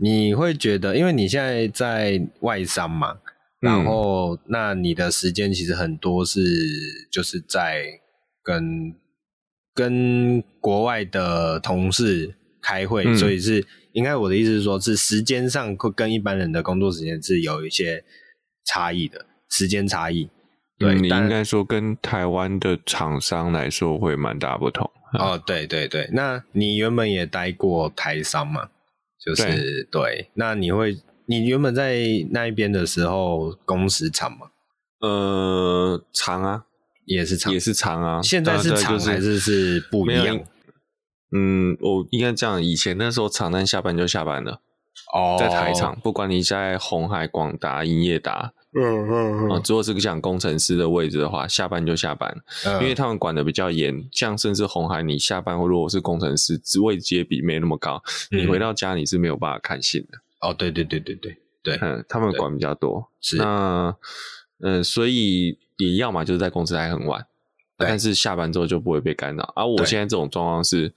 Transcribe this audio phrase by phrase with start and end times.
[0.00, 3.16] 你会觉得，因为你现在在外商嘛，
[3.60, 6.40] 然后那你的时间其实很多是
[7.10, 7.84] 就是在
[8.42, 8.94] 跟
[9.74, 18.04] 跟国外的同事开会，嗯、所以是应该我的意思是说，是时间上会跟一般人的工作时间是有一些
[18.66, 20.28] 差异的，时间差异。
[20.76, 24.90] 对，嗯、你应该说跟台湾的厂商来说会蛮大不同。
[25.18, 28.68] 哦，对对对，那你原本也待过台商嘛？
[29.24, 31.98] 就是对，对，那你会，你原本在
[32.30, 34.48] 那一边的时候工时长吗？
[35.00, 36.64] 呃，长啊，
[37.06, 38.20] 也是长，也是长啊。
[38.22, 40.40] 现在是长还是是不一样？
[41.32, 44.60] 嗯，我应该这样，以前那时候长，但下班就下班了。
[45.12, 48.52] 哦，在台场，不管你在红海、广达、英业达。
[48.76, 54.08] 嗯嗯嗯，啊，如果是讲工程师的位置的话，下班就下班，嗯、因为他们管的比较严。
[54.10, 58.02] 像甚至红海，你下班或如果是工程师，职位阶比没那么高，
[58.32, 60.18] 嗯、你回到家你是没有办法看信的。
[60.40, 63.08] 哦，对对对对对对，嗯，他们管比较多。
[63.20, 63.96] 是那，
[64.58, 67.24] 嗯、呃，所以你要么就是在公司待很晚，
[67.78, 69.52] 但是下班之后就不会被干扰。
[69.54, 70.92] 而、啊、我现在这种状况是，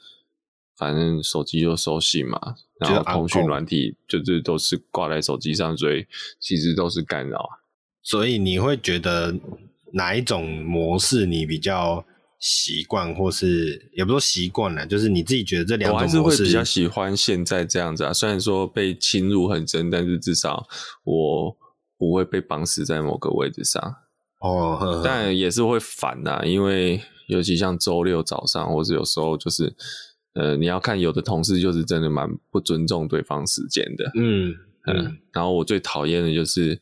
[0.75, 6.05] 反正手机就收信嘛，然后通讯软体就是都是挂在手机上，所以
[6.39, 7.47] 其实都是干扰。
[8.09, 9.35] 所以你会觉得
[9.91, 12.05] 哪一种模式你比较
[12.39, 18.13] 习惯，或是也不说习惯了，就是你自己觉得这两种模式，我还是会比较喜欢现在这样子啊。
[18.13, 20.65] 虽然说被侵入很深，但是至少
[21.03, 21.57] 我
[21.97, 23.83] 不会被绑死在某个位置上。
[24.39, 29.75] 哦，呵呵，但也是会烦呐，因为尤其像周六早上，或者有时候就是
[30.33, 34.09] 呃，你要看有的同事就是真的蛮不尊重对方时间的。
[34.15, 36.79] 嗯嗯，嗯，然后我最讨厌的就是。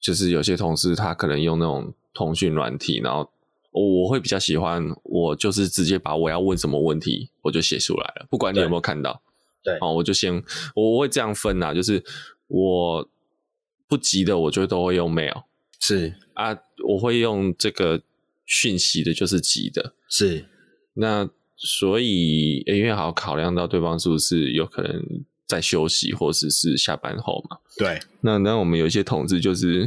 [0.00, 3.30] 就是有些同事他可能用那种通讯软体，然后
[3.70, 9.22] 我会比较喜欢，我就是直接把我要问什么问题我就写出来了，不管你有没有看到。
[9.62, 10.42] 对，哦，我就先
[10.74, 12.02] 我会这样分呐，就是
[12.46, 13.06] 我
[13.86, 15.42] 不急的，我就都会用 mail。
[15.78, 16.56] 是啊，
[16.88, 18.00] 我会用这个
[18.46, 19.94] 讯息的，就是急的。
[20.08, 20.46] 是，
[20.94, 25.24] 那所以因为好考量到对方是不是有可能。
[25.50, 27.56] 在休息，或者是，是下班后嘛？
[27.76, 27.98] 对。
[28.20, 29.86] 那那我们有一些同志就是，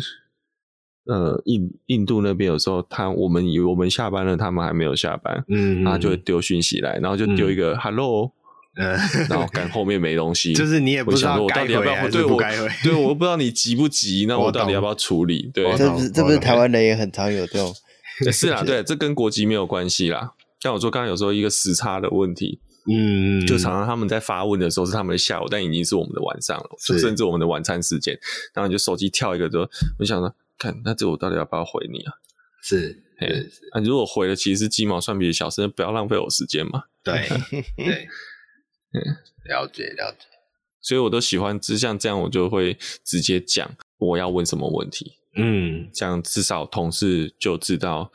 [1.06, 8.32] 呃，印印度那边有时候他我们以为我们下班了，他们还没有下班，嗯，嗯，他就会丢讯息来，然后就丢一个 hello，
[8.76, 8.98] 嗯，
[9.30, 12.38] 然后赶后面没东西， 就是你也不知道我到底要不要对我
[12.84, 15.50] 对，我不知道你急不急，那我到底要不要处理？
[15.54, 17.74] 对，这不是这不是台湾人也很常有这种，
[18.32, 20.34] 是啊，对，这跟国籍没有关系啦。
[20.60, 22.60] 像我说刚刚有时候一个时差的问题。
[22.86, 28.14] 嗯，就常常他们在发问的时候是他们的下午，但已经是我们的晚上了，就甚至我们的晚餐时间。
[28.54, 32.14] 然后你就手机跳一个之后，我想说，看那这我到底要不要回你啊？
[32.62, 36.84] 是，嘿是是啊，如果回了，其实是鸡毛蒜皮的小事，不要浪费我时间嘛。
[37.04, 37.14] 对
[37.78, 38.08] 对，
[38.92, 39.00] 嗯，
[39.46, 40.28] 了解了解。
[40.82, 45.14] 所以我都喜欢，就像这样，我就会直接讲我要问什么问题。
[45.36, 48.12] 嗯，这样至少同事就知道。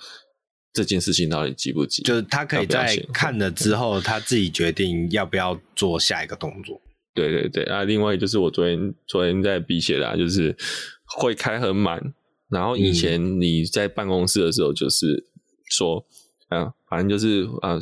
[0.73, 2.03] 这件事情到底急不急？
[2.03, 6.81] 就是他可以在看了之后，他自己决定要不要做下一个动作。
[7.15, 7.83] 对对对啊！
[7.83, 10.57] 另外就是我昨天昨天在笔写的，啊，就是
[11.19, 12.01] 会开很满。
[12.49, 15.27] 然后以前你在办公室的时候，就是
[15.69, 16.07] 说，
[16.51, 17.77] 嗯、啊，反正就是啊，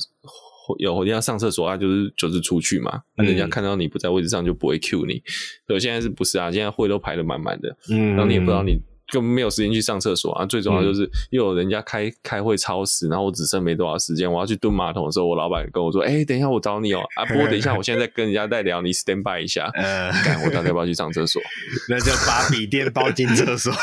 [0.79, 3.03] 有一定要上厕所啊，就是就是出去嘛。
[3.17, 5.23] 那人家看到你不在位置上，就不会 cue 你。
[5.67, 6.51] 所以现在是不是啊？
[6.51, 8.81] 现在会都排的满满的，嗯，然后你也不知道你。
[9.13, 10.45] 就没有时间去上厕所啊！
[10.47, 19.71] 最重要就是又有人家开、嗯、开会超时，然后我只剩没多少时间，我要去蹲马桶的时候，我老板跟我说：“哎、欸，等一下我找你哦、喔。”啊，不过等一下我现在在跟人家在聊，你 stand by 一下。
[19.79, 21.41] 嗯，干，我到底要不要去上厕所？
[21.89, 23.73] 那就把笔电包进厕所。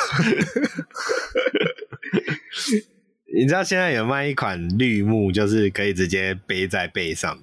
[3.36, 7.40] 你知道现在有卖一款绿幕，就是可以直接背在背上。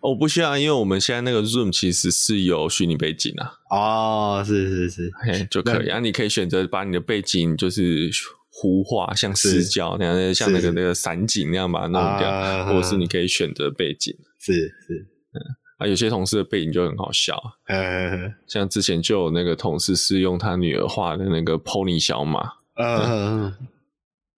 [0.00, 3.52] 我 不需要，因为我们现在那个 Zoom 其实是有虚拟背景啊。
[3.70, 5.86] 哦，是是是，嘿，就可以。
[5.88, 8.10] 那、啊、你可以选择把你的背景就是
[8.50, 14.14] 糊化，像死角那样，像那个那个散景那样把它弄掉，啊、或者是你可以选择背景。
[14.38, 15.38] 是是，嗯，
[15.78, 22.40] 啊，有些同事的背景就很好笑，嗯，像之前就有那个同事是用他女儿画的那个 Pony 小马，
[22.80, 23.54] 嗯，嗯，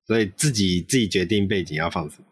[0.06, 2.24] 所以自己自己决定背景要放什么，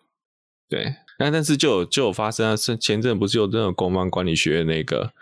[0.70, 0.94] 对。
[1.18, 5.12] 但但是就有就有发生啊，是前阵不是有那种公方管理学院那个，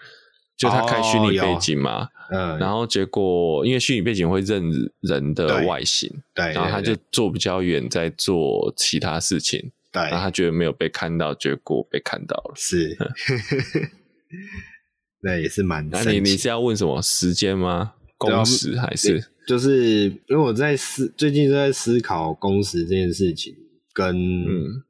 [0.57, 4.63] 就他开虚拟背景嘛，哦、嗯，然后结果因为虚拟背景会认
[5.01, 12.97] 人的外形，对，对，然后他就坐比较远，在做其他事情，对，然后他觉得没有被看到，结果被看到了，是，
[15.23, 15.91] 那也是蛮。
[15.91, 17.95] 那你你是要问什么时间吗？
[18.17, 19.33] 工时还是？
[19.49, 23.57] 就是因为我在思最近都在思考工时这件事情，
[23.93, 24.85] 跟嗯。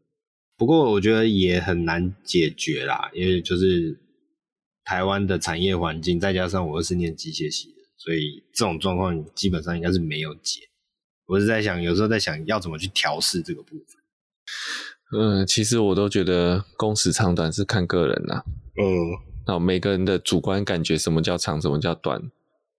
[0.58, 3.96] 不过我觉得也很难解决啦，因为就是
[4.84, 10.62] 台湾的产业环境，再加上我又是念机械系的，所以这种状况基本上应该是没有解。
[11.26, 13.86] 我是在想，有时候在想要怎么去调试这个部分。
[15.16, 18.44] 嗯，其实我都觉得工时长短是看个人啦、啊。
[18.78, 18.84] 嗯，
[19.46, 22.20] 那每个人的主观感觉，什么叫长，什么叫短，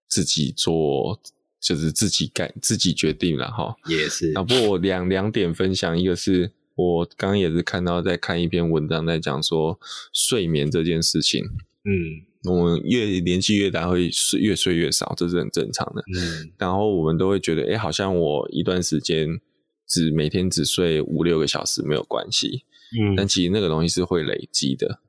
[0.09, 1.17] 自己做
[1.61, 3.73] 就是自己改，自己决定了哈。
[3.85, 4.33] 也是。
[4.33, 6.51] 啊，不过我两两点分享，一个是。
[6.79, 9.77] 我刚刚也是看到在看一篇文章，在讲说
[10.13, 11.43] 睡眠这件事情。
[11.83, 16.01] 嗯，我们越年纪越大，会睡越睡越少，这是很正常的。
[16.15, 19.41] 嗯，然后我们都会觉得，哎，好像我一段时间
[19.87, 22.63] 只每天只睡五六个小时没有关系。
[22.97, 25.01] 嗯，但其实那个东西是会累积的。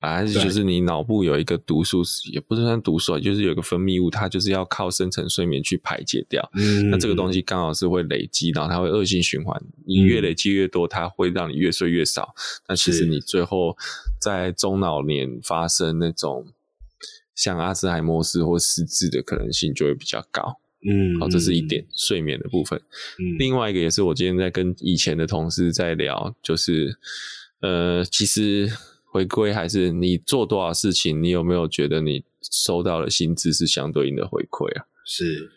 [0.00, 2.02] 啊，就是你脑部有一个毒素，
[2.32, 6.50] 也不是算毒素，就是有一个分泌物，它就是要靠深层睡眠去排解掉。
[6.54, 9.62] 嗯，那这个东西刚好是会累积，然后它会恶性循环。
[9.86, 12.34] 你越累积越多，它会让你越睡越少。
[12.66, 13.76] 那其实你最后
[14.18, 16.46] 在中老年发生那种
[17.34, 20.56] 像阿兹海默氏或失智的可能性就会比较高。
[20.90, 22.80] 嗯，好，这是一点睡眠的部分。
[23.18, 26.96] 嗯，另外一个也是我今天在跟以前的同事在聊，就是
[27.60, 28.72] 呃，其实。
[29.10, 34.84] 回归还是你做多少事情，你有没有觉得你收到的薪资是相对应的回馈啊？
[35.04, 35.50] 是，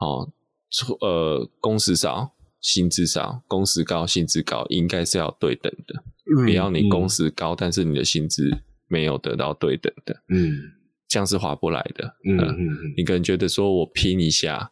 [0.00, 0.30] 哦，
[1.00, 6.04] 呃，工时少，薪资少；工时高，薪资高，应该是要对等的。
[6.36, 8.50] 嗯，不要你工时高，嗯，但是你的薪资
[8.88, 10.22] 没有得到对等的。
[10.28, 10.60] 嗯，
[11.08, 12.14] 这样是划不来的。
[12.24, 14.70] 嗯嗯，嗯，你可能觉得说我拼一下。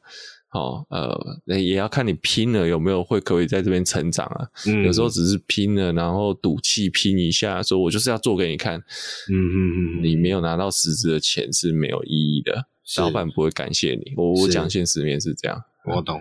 [0.53, 4.49] 哦，呃，也要看你拼了有没有会可以在这边成长啊。
[4.67, 8.79] 嗯，有时候只是拼了，然后赌气拼一下，说我就是要做给你看。
[8.79, 12.67] 嗯嗯嗯，你没有拿到实质的钱是没有意义的，
[12.99, 14.13] 老板不会感谢你。
[14.17, 16.21] 我我讲现实面是这样，我懂。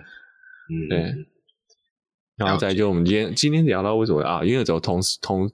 [0.70, 1.26] 嗯，对。
[2.36, 4.44] 然后再就我们今天今天聊到为什么啊？
[4.44, 5.50] 因为有同事同。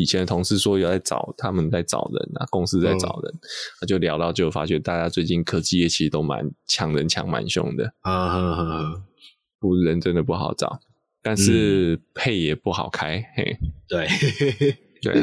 [0.00, 3.34] 以前的同事说有在找，他们在找人啊，公司在找人，
[3.78, 8.94] 他、嗯、就聊到，就发觉大家最近科技业其实都蛮抢人抢蛮凶的，啊
[9.58, 10.80] 不人真的不好找，
[11.22, 13.58] 但是配也不好开，嗯、嘿，
[13.88, 14.08] 对。
[15.02, 15.14] 对，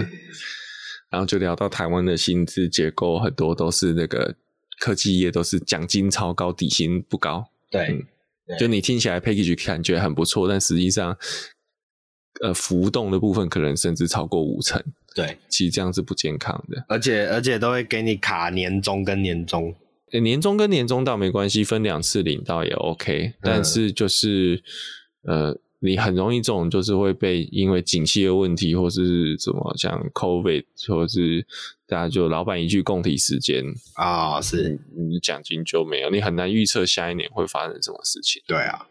[1.10, 4.36] 然后就聊到台湾的薪资结构，很多都是那个
[4.80, 8.04] 科技业都是奖金超高，底薪不高，对，嗯、
[8.48, 8.58] 对。
[8.58, 11.18] 就你听起来 package 感觉很不错，但实际上。
[12.42, 14.80] 呃，浮动的部分可能甚至超过五成，
[15.16, 19.74] 对，其实这样是不健康的，而且而且都会给你卡年终跟年终，
[20.12, 24.62] 欸、年终跟年终倒没关系，分两次领倒也 OK，但是就是、
[25.24, 31.44] 嗯、呃，你很容易这种就是会被因为景气的问题，或是怎么像 COVID，或是
[31.88, 33.64] 大家就老板一句共体时间
[33.96, 38.44] 啊，是你奖金就没有，你很难预测下一年会发生什么事情。
[38.46, 38.88] 对啊，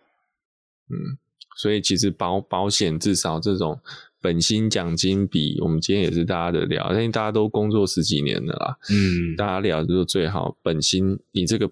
[0.91, 1.19] 嗯。
[1.57, 3.81] 所以其实保保险至少这种
[4.21, 11.71] 本薪奖金比我们今天也是大家的聊，因为大家都工作十几年了啦，嗯，大家聊就是最好本薪你这个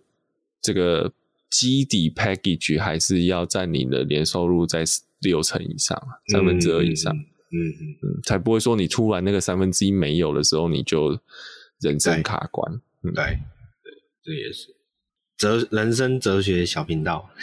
[0.62, 1.12] 这个
[1.50, 4.84] 基底 package 还是要占你的年收入在
[5.20, 11.18] 六成以上，三分之二以上，嗯嗯嗯，才不会说你突然那个三分之一没有的时候你就
[11.80, 13.38] 人生卡关，对、嗯、对，
[14.22, 14.74] 这也是
[15.36, 17.28] 哲人生哲学小频道。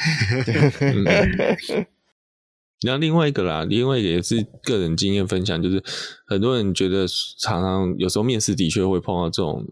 [2.83, 5.83] 嗯然后另外一个啦，另外一个也是个人经验分享，就是
[6.25, 7.05] 很多人觉得
[7.37, 9.63] 常常有时候面试的确会碰到这种，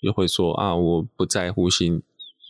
[0.00, 2.00] 就会说啊，我不在乎薪，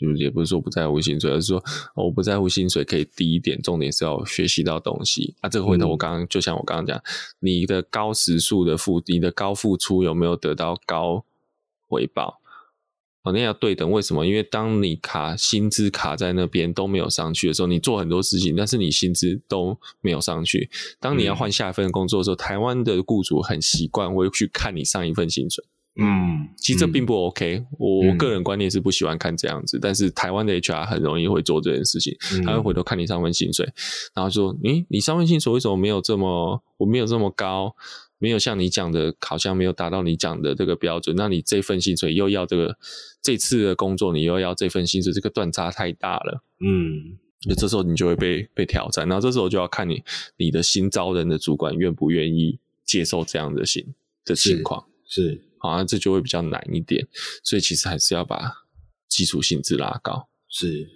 [0.00, 1.60] 就也不是说不在乎薪水，而是说
[1.96, 5.34] 我不在乎薪水可以低一点，重点是要学习到东西。
[5.40, 7.02] 啊，这个回头我刚刚、嗯、就像我刚刚讲，
[7.40, 11.24] 你的高时速的付，你的高付出有没有得到高
[11.88, 12.40] 回报？
[13.32, 14.26] 那要对等，为什么？
[14.26, 20.68] 因为当你卡薪资卡在那边都没有上去的时候，你做很多事情，但是你薪资都没有上去。
[21.00, 25.64] 当你要换下一份工作的时候，嗯、台湾的雇主很习惯会去看你上一份薪水。
[26.00, 27.64] 嗯，其实这并不 OK。
[27.76, 33.68] 我、嗯、我个人观念是不喜欢看这样子，但是台湾的 HR 很容易会做这件事情，嗯、他会回头看你上份薪水，
[34.14, 37.74] 然后说：“诶，你上份薪水为什么没有这么，我没有这么高？”
[38.18, 41.14] 没有像你讲的，好像没有达到你讲的这个标准。
[41.16, 42.76] 那你这份薪水又要这个
[43.22, 46.42] 这次的工作，你又要这份薪水，这个断差太大了。
[46.60, 49.08] 嗯，那这时候你就会被被挑战。
[49.08, 50.02] 然后这时候就要看你
[50.36, 53.94] 你的新招人的主管愿不愿意接受这样的情
[54.24, 54.84] 的情况。
[55.06, 57.06] 是，好像这就会比较难一点。
[57.44, 58.66] 所以其实还是要把
[59.08, 60.28] 基础薪资拉高。
[60.48, 60.88] 是，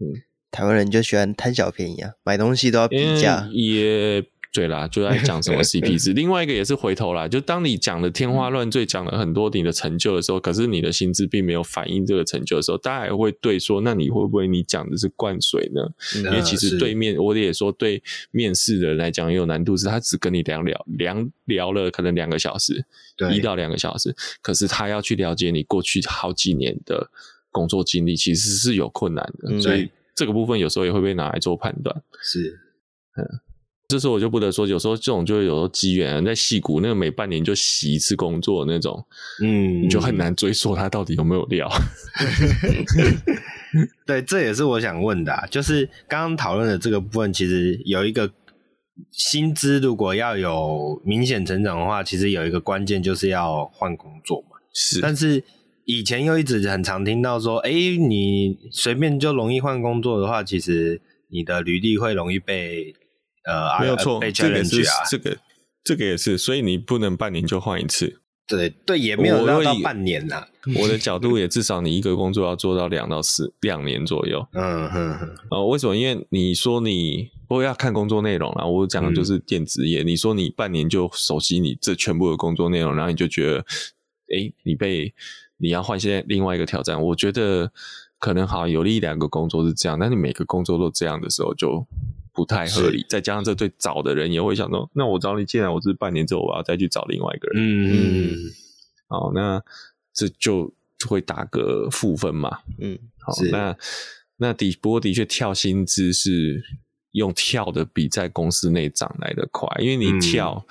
[0.00, 3.48] 嗯，台湾人就喜欢贪小便宜啊，买东西都要比价。
[3.52, 4.22] 也。
[4.52, 6.12] 对啦，就在讲什么 CP 值。
[6.12, 15.82] 另外一个也是回头啦，就当你讲的天花乱坠，讲了很多你的成就的时候，可是你的薪资并没有反映这个成就的时候，大家也会对说，那你会不会你讲的是灌水呢？
[16.16, 22.84] 嗯、因为其实对面我也说，对面试的人来讲也有难度，是他只跟你聊聊聊聊了可能两个小时，
[23.16, 27.10] 对，一到两个小时，可是他要去了解你过去好几年的
[27.50, 32.02] 工作经历，其实是有困难的，嗯、所以这个部分有时候也会被拿来做判断。
[32.22, 32.58] 是，
[33.16, 33.40] 嗯。
[33.88, 39.02] 这时候我就不得说，有时候这种就会有时候机缘，在戏骨那个每半年就洗一次工作那种，
[39.42, 41.66] 嗯，你就很难追溯他到底有没有料。
[44.06, 48.30] 对，这也是我想问的啊，就是刚刚讨论的这个部分，其实有一个
[49.10, 54.58] 薪资如果要有明显成长的话，其实有一个关键就是要换工作嘛。
[54.74, 55.42] 是，但是
[55.86, 62.94] 以前又一直很常听到说，哎，你随便就容易换工作的话，其实你的履历会容易被。
[63.48, 65.38] 呃，没有错，啊、这个是这个
[65.82, 68.20] 这个也是，所以你不能半年就换一次。
[68.46, 70.46] 对对，也没有到半年呐。
[70.80, 74.46] 我的角度也至少你一个工作要做到两到四两年左右。
[74.52, 75.34] 嗯哼哼。
[75.50, 75.94] 呃，为什么？
[75.94, 78.64] 因为你说你不过要看工作内容啦。
[78.64, 80.02] 我讲的就是电子业。
[80.02, 83.58] 嗯、你说你半年就熟悉你这全部的工作内容，然后你就觉得，
[84.34, 85.12] 哎，你被
[85.58, 87.02] 你要换现在另外一个挑战。
[87.02, 87.70] 我觉得
[88.18, 91.86] 可能好有一两个工作是这样，但你每个工作都这样的时候就。
[92.38, 98.36] 不太合理，再加上这对找的人也会想说，那我找你进来，我是半年之后我要再去找另外一个人，嗯嗯，
[99.08, 99.60] 好，那
[100.14, 100.72] 这就
[101.08, 103.76] 会打个负分嘛，嗯，好，那
[104.36, 106.62] 那的不过的确跳薪资是
[107.10, 110.64] 用跳的比在公司内涨来的快，因为你跳，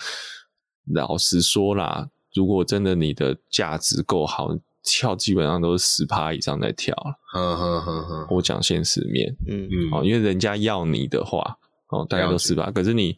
[0.86, 4.58] 嗯、老实说啦，如果真的你的价值够好，
[4.88, 7.20] 跳基本上都是十趴以上在跳了。
[7.34, 11.58] 呵呵呵呵，我讲现实面，嗯嗯，哦，因为人家要你的话，
[11.90, 13.16] 哦，大家都十趴，可是你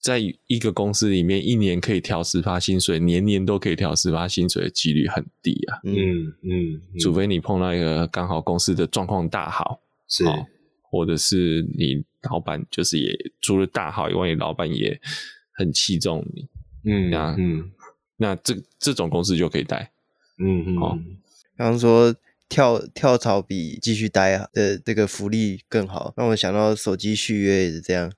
[0.00, 5.78] 在一个公司里面，一年可以调十趴薪水，年年都可以调十趴薪水的几率很低啊。
[5.84, 5.94] 嗯
[6.42, 10.46] 嗯，嗯，除非你碰到一个刚好公司的状况大好，是，哦，
[10.90, 13.12] 或者是你老板就是也
[13.42, 14.98] 除了大好以外，你老板也
[15.52, 16.48] 很器重你，
[16.90, 17.70] 嗯，那嗯，
[18.16, 19.91] 那这这种公司就可以带。
[20.42, 20.98] 嗯嗯，好，
[21.56, 22.14] 刚刚说
[22.48, 28.12] 跳跳槽比继续待啊的这个福利更好，让我想到手机续约也是这样，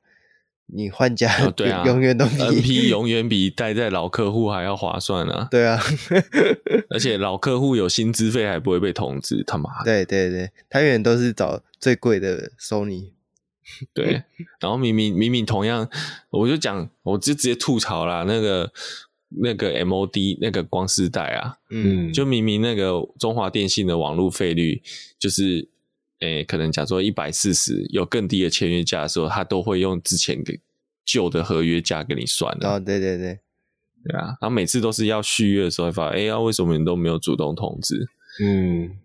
[0.66, 5.46] 你换家、哦、对啊， 永远都比 NP 永远比待在老客户还要划算啊！
[5.50, 5.78] 对啊，
[6.88, 9.84] 而且老客户有薪资费还不会被通知，他妈的！
[9.84, 13.12] 对对对，他永远都是找最贵的收你。
[13.92, 14.24] 对，
[14.60, 15.88] 然后明明明明同样，
[16.30, 18.72] 我就讲，我就直接吐槽啦，那个。
[19.38, 24.82] 那个 MOD 那个光世代啊，嗯，就明明那个中华电信的网络费率
[25.18, 25.68] 就是，
[26.20, 30.58] 诶、欸，可能假如说一百四十有更低的签约价的时候，他都会用之前的
[31.04, 32.68] 旧的合约价给你算的。
[32.68, 33.38] 哦，对对对，
[34.04, 38.08] 对啊，然后每次都是要续约的时候，发现哎呀，为什么你都没有主动通知？
[38.42, 38.98] 嗯。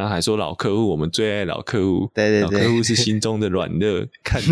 [0.00, 2.10] 然后还说老客户，我们最爱老客户。
[2.14, 4.08] 对对对，老客户是心中的软肋。
[4.24, 4.40] 看，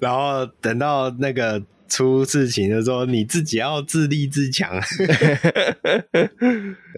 [0.00, 4.68] 然后等到那个出事情的时候，你自己要自立自强。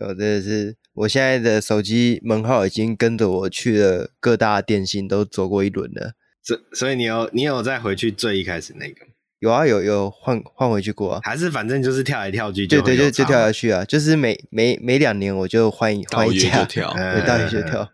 [0.00, 6.14] 我真的是，我现在的手机门号已经跟着我去了各大电信都走过一轮了。
[6.42, 9.04] 所所以你有你有再回去最一开始那个？
[9.46, 11.14] 有啊，有有换换回去过。
[11.14, 17.88] 啊，还是反正就是跳来跳去就，对对，就就跳下去啊，就是每每每两年我就换换一家，跳， 对，到约就跳，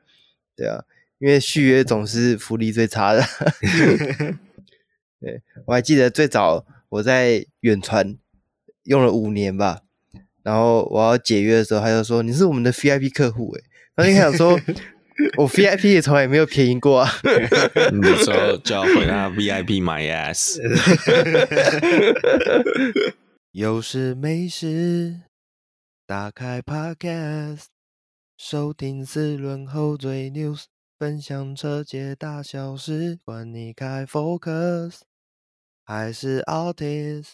[0.56, 0.82] 对啊，
[1.18, 3.22] 因为续约总是福利最差的。
[5.20, 8.16] 对，我还记得最早我在远传
[8.84, 9.82] 用了五年吧，
[10.42, 13.62] 然后我要解约的时候，他就说你是我们的 VIP 客户，哎，
[13.96, 14.58] 然后你想说。
[15.36, 17.10] 我 VIP 也从来没有便宜过啊！
[18.00, 20.58] 那时候就要回答 VIP my ass。
[23.52, 25.20] 有事没事，
[26.06, 27.66] 打开 Podcast，
[28.38, 30.64] 收听四轮后最 news，
[30.98, 35.00] 分享车界大小事，管你开 Focus
[35.84, 37.32] 还是 Altis，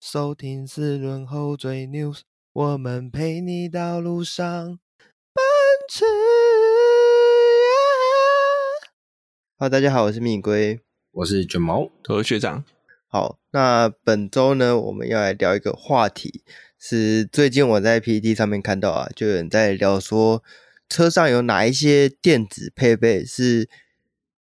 [0.00, 2.20] 收听四轮后最 news，
[2.52, 4.78] 我们陪你到路上
[5.92, 6.04] 奔驰。
[9.58, 10.80] 哈，大家好，我是蜜龟，
[11.10, 12.64] 我是卷毛，我是学长。
[13.08, 16.42] 好，那本周呢，我们要来聊一个话题，
[16.78, 20.42] 是最近我在 PPT 上面看到啊，就有人在聊说，
[20.88, 23.68] 车上有哪一些电子配备是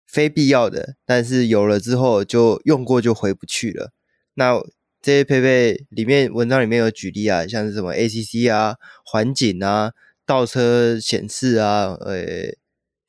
[0.06, 3.92] 非必要的，但是有了之后就用过就回不去了。
[4.34, 4.60] 那
[5.02, 9.92] 这些配备里面，文章里面有举例啊，像是什么 ACC 啊、环景啊、
[10.30, 12.54] 倒车显示啊，呃。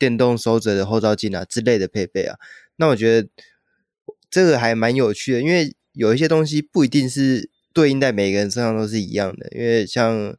[0.01, 2.35] 电动收折的后照镜啊之类的配备啊，
[2.77, 3.29] 那我觉得
[4.31, 9.47] 这个还蛮有趣的，因为有一些东西不一定是对应在每个人身上都是一样的。
[9.51, 10.35] 因为像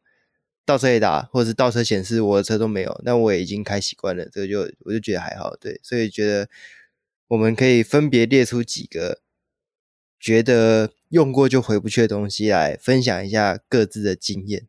[0.67, 5.55] 倒车雷达或者是倒车显示，我的车都没有，那我也已经开习惯了，这个就我就觉得还好。
[5.55, 6.49] 对，所以觉得
[7.29, 9.21] 我们可以分别列出几个
[10.19, 14.67] 觉得用过就回不去的东西来分享一下各自的经验。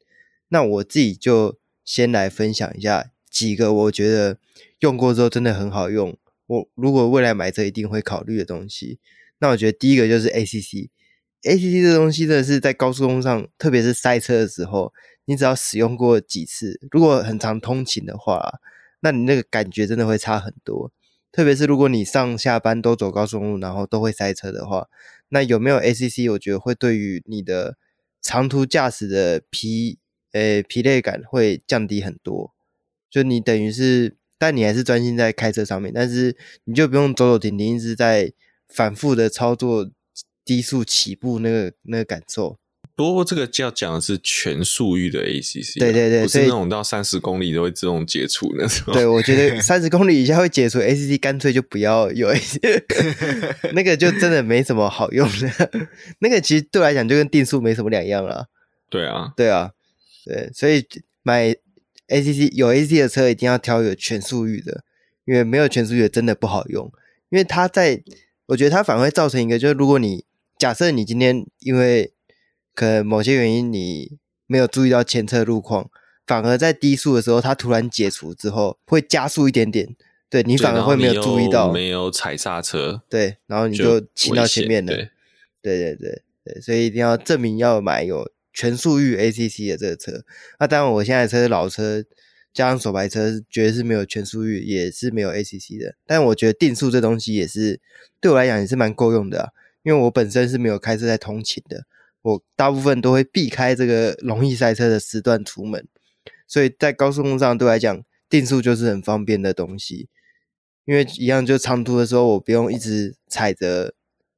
[0.50, 4.38] 那我自己就先来分享一下几个我觉得
[4.80, 9.00] 用过之后真的很好用，我如果未来买车一定会考虑的东西。
[9.40, 14.94] 那我觉得第一个就是 ACC，ACC 这东西真的是在高速公路上，特别是塞车的时候。
[15.26, 18.60] 你只要使用过几次，如果很常通勤的话，
[19.00, 20.92] 那你那个感觉真的会差很多。
[21.32, 24.90] 特别是如果你上下班都走高速公路，然后都会塞车的话，
[25.30, 26.30] 那有没有 ACC？
[26.34, 27.78] 我觉得会对于你的
[28.22, 29.98] 长途驾驶的疲
[30.34, 32.54] 呃、欸、疲累感会降低很多。
[33.10, 36.36] 就你等于是，但你还是专心在开车上面，但是
[36.66, 38.34] 你就不用走走停停，一直在
[38.68, 39.90] 反复的操作
[40.44, 42.58] 低速起步那个那个感受。
[42.96, 48.94] 不过这个要讲的是全速域的 ACC，对对对，不是那种到三十公里都会自动解除那种。
[48.94, 52.84] 对，我觉得三十 公里以下会解除 ACC，干脆就不要有 ACC，
[53.74, 55.72] 那个就真的没什么好用的。
[56.22, 58.46] 那个其实对我来讲就跟定速没什么两样了。
[58.92, 59.72] 对啊，对啊，
[60.26, 60.86] 对，所以
[61.22, 61.56] 买
[62.08, 64.84] ACC 有 ACC 的车一定要挑有全速域的，
[65.26, 66.92] 因为没有全速域的真的不好用，
[67.30, 68.02] 因为它在，
[68.48, 70.26] 我觉得它反而会造成一个，就是如果你
[70.58, 72.14] 假设你今天因为
[72.74, 75.90] 可能某些原因你没有注意到前车路况，
[76.26, 79.96] 反而在低速的时候，它突然解除之后会加速一点点，
[80.30, 85.10] 对你反而会没有注意到，没有踩刹车，对，然后你就骑到前面了，对，
[85.62, 90.24] 对对对对，所以一定要证明要买有全速域 ACC 的这个车。
[90.60, 92.04] 那当然，我现在车是老车，
[92.54, 95.96] 加上手排车，绝对是没有全速域，也是没有 ACC 的。
[96.06, 97.82] 但我觉得定速这东西也是
[98.22, 101.86] 对我来讲也是蛮够用的，因为我本身是没有开车在通勤的。
[102.22, 105.86] 我大部分都会避开这个容易塞车的时段出门，
[106.48, 110.08] 所以在高速公路上对我来讲，定速就是很方便的东西。
[110.86, 113.94] 因为一样，就长途的时候，我不用一直踩着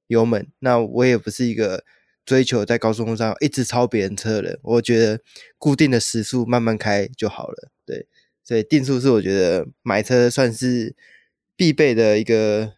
[0.08, 1.84] 油门，那我也不是一个
[2.26, 4.60] 追求在高速公路上一直超别人车的人。
[4.64, 5.20] 我觉得
[5.58, 7.72] 固定的时速慢慢开就好了。
[7.86, 8.08] 对，
[8.44, 10.96] 所以定速是我觉得买车算是
[11.56, 12.74] 必备的一个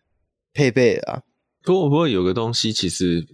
[0.53, 1.23] 配备啊。
[1.63, 3.25] 不过，不过有个东西其实。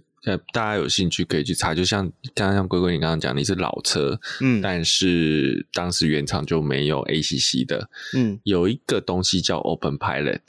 [0.54, 10.40] 大家有兴趣可以去查，就像刚刚像龟龟你刚刚讲，你是老车，嗯，但是当时原厂就没有 ACC 的，嗯，有一个东西叫 Open Pilot，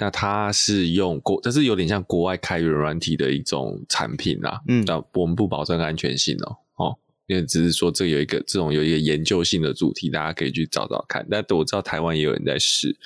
[0.00, 11.24] 那它是用国，这是有点像国外开源软体的一种产品啦，嗯，那我们不保证安全性哦，哦，因为只是说这有一个这种有一个研究性的主题，大家可以去找找看。
[11.30, 12.96] 但我知道台湾也有人在试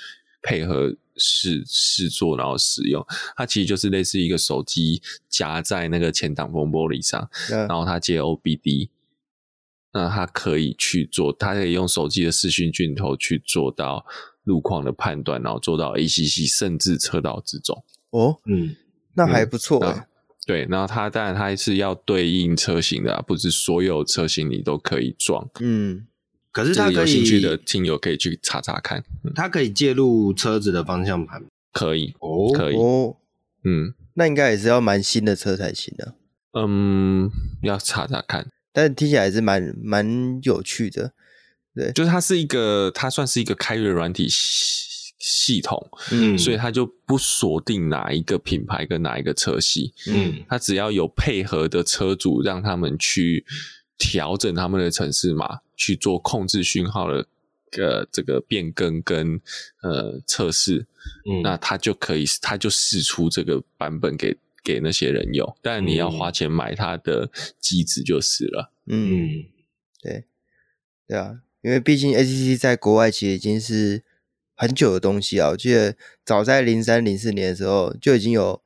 [0.41, 0.95] 配合。
[1.17, 3.01] 试试做，然后使用，
[3.37, 8.89] 它其实就是类似一个手机夹在那个前挡风玻璃上，嗯、然后它接 OBD，
[9.93, 14.05] 那它可以去做，它可以用手机的视讯镜头去做到
[14.45, 17.83] 路况的判断，然后做到 ACC，甚至车道之中。
[18.11, 18.75] 哦，嗯，
[19.13, 20.07] 那还不错、欸。
[20.47, 25.49] 对，然后它当然它是要对应车型的，不是所有车型你都可以装。
[25.59, 26.07] 嗯。
[26.51, 29.03] 可是他可以，有兴趣的听友可以去查查看，
[29.35, 32.75] 它可以介入车子的方向盘，可以哦，可以。
[32.77, 33.17] 哦，
[33.65, 36.15] 嗯，那应该也是要蛮新的车才行的，
[36.53, 37.29] 嗯，
[37.61, 41.11] 要查查看，但听起来还是蛮蛮有趣的，
[41.75, 53.45] 对，就是它是一个，它算是一个开源软体系系统，嗯，所以它就不锁定哪一个品牌跟哪一个车系，嗯，它只要有配合的车主让他们去。
[53.97, 57.25] 调整他们的城市码去做控制讯号的
[57.81, 59.39] 呃这个变更跟
[59.81, 60.85] 呃测试，
[61.25, 69.45] 嗯，那它就可以它就试出这个版本给给那些人用，但你要花钱买它的机子就是了，嗯，
[70.03, 70.25] 对，
[71.07, 74.03] 对啊，因为毕竟 ACC 在国外其实已经是
[74.55, 78.61] 很久的东西啊，我记得早在零三零四年的时候就已经有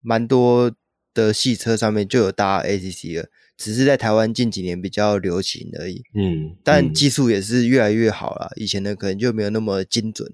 [0.00, 0.72] 蛮多
[1.12, 3.28] 的汽车上面就有搭 ACC 了。
[3.56, 8.50] 只是在台湾近几年比较流行而已，嗯，但技术也是越来越好了。
[8.56, 10.32] 以前的可能就没有那么精准，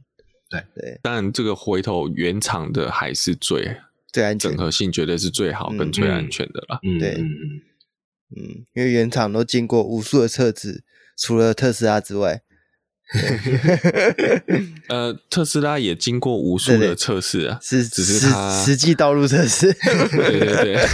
[0.49, 0.99] 对对。
[1.03, 3.77] 但这个回头原厂的还是最
[4.11, 6.81] 最安全，整合性绝对是最好跟最安全的了。
[6.83, 7.29] 嗯，对，嗯
[8.37, 10.83] 嗯，因为原厂都经过无数的测试，
[11.21, 12.41] 除了特斯拉之外，
[14.89, 19.73] 呃，特斯拉也经过无数的测试啊，是只是它实际道路测试，
[20.11, 20.81] 对对对。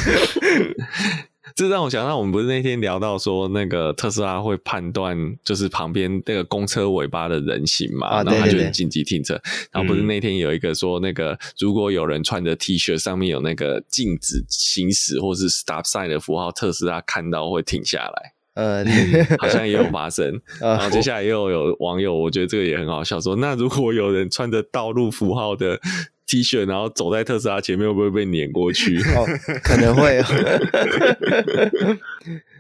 [1.55, 9.33] 这让我想到，我们不是那天聊到说，那个特斯拉会判断就是旁边那个公车尾巴的人行嘛，啊、然后他就紧急停车。
[9.35, 18.36] 对对对，然后不是那天有一个说，那个如果有人穿着 T 恤上面有那个禁止行驶或是 Stop Sign 的符号，特斯拉看到会停下来。
[18.57, 20.41] 呃、嗯，好像也有发生。
[20.61, 25.79] 然后接下来又有网友，我觉得这个也很好笑，说那如果有人穿着道路符号的
[26.27, 28.99] T 恤，然后走在特斯拉前面，会不会被碾过去？
[29.15, 29.25] 哦，
[29.63, 30.21] 可能会。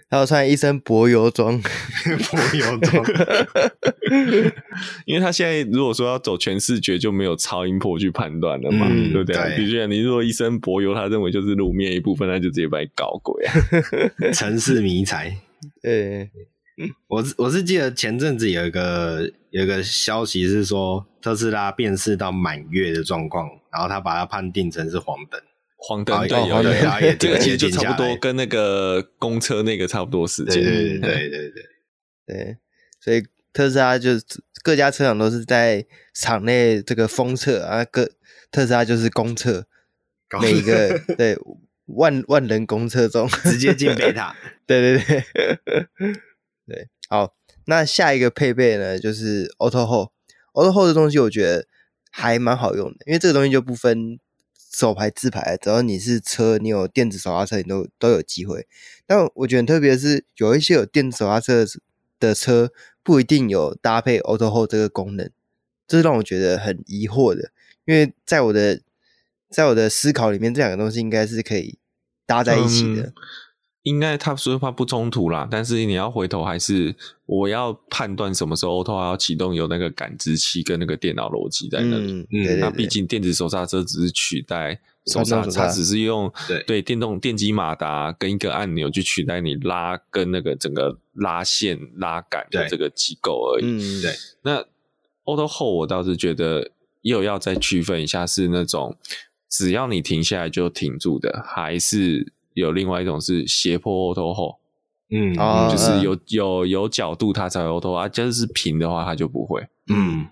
[0.09, 1.61] 还有穿一身柏油装，
[2.31, 3.05] 柏油装，
[5.05, 9.35] 因为他现在如果说要走全视觉，就没有超音波去判断了嘛，嗯、对不对？
[9.57, 13.53] 的确，你如果一身柏油，他认为就是路面一部分，他就直接把你搞鬼啊，
[14.33, 15.37] 城市迷彩。
[15.87, 16.29] 对，
[17.07, 25.41] 我是我是记得前阵子有一个有一个消息是说特斯拉辨识到满月的状况，然后他把它判定成是黄灯，
[25.77, 31.63] 黄灯对，有对，然后 这个其实就差不多跟那个公车那个差不多时间，对对对 对对
[32.27, 32.59] 对，
[33.01, 33.23] 所以
[33.53, 34.11] 特斯拉就
[34.65, 38.11] 各家车厂都是在场内这个封测啊，各
[38.51, 39.65] 特斯拉就是公测，
[40.43, 41.39] 每一个对。
[41.87, 44.35] 万万人公车中直接进贝塔，
[44.67, 45.23] 对 对
[45.65, 45.87] 对，
[46.67, 47.35] 对，好，
[47.67, 51.67] 那下一个配备呢，就是 Auto Hold，Auto Hold 的东西我觉得
[52.11, 54.19] 还蛮好用的，因为这个东西就不分
[54.73, 58.67] 手牌自牌，只要你是车，你有电子手刹车，你都都有机会。
[59.07, 61.65] 但我觉得特别是，有一些有电子手刹车
[62.19, 62.73] 的车
[63.05, 65.31] 不一定有搭配 Auto Hold 这个功能，
[65.87, 67.53] 这是让我觉得很疑惑的，
[67.85, 68.81] 因为在我的。
[69.57, 71.79] 在我的思考里面，这两个东西应该是可以
[72.27, 73.05] 搭在一起的。
[73.05, 73.15] 嗯、
[73.85, 82.13] 应该他说话不冲突啦，但是你要回头还是我要判断什么时候 Auto 要启动，有那个感知器跟那个电脑逻辑在那里。
[82.13, 93.65] 嗯，对对对，那毕竟电子手刹车只是取代手刹，它只是用对对电动电机马达跟一个按钮去取代你拉跟那个整个拉线拉杆的这个机构而已。
[93.65, 94.15] 嗯，对。
[94.43, 94.61] 那
[95.25, 98.95] Auto Hold 我倒是觉得又要再区分一下，是那种。
[99.49, 104.57] 只要你停下来就停住的，还是有另外一种是斜坡 auto hold，
[105.11, 105.35] 嗯，
[105.71, 109.67] 就是有有有角度它才会 auto 啊，就是平的话它就不会。
[109.89, 110.27] 嗯，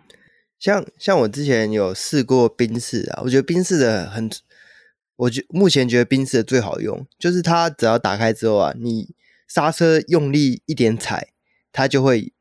[0.59, 4.29] 像像我之前有试过宾士啊，我觉得宾士的很，
[5.17, 9.15] 我觉目前觉得宾士的最好用，就是它只要打开之后啊，你
[9.47, 11.29] 刹车用力一点踩，
[11.71, 12.33] 它就会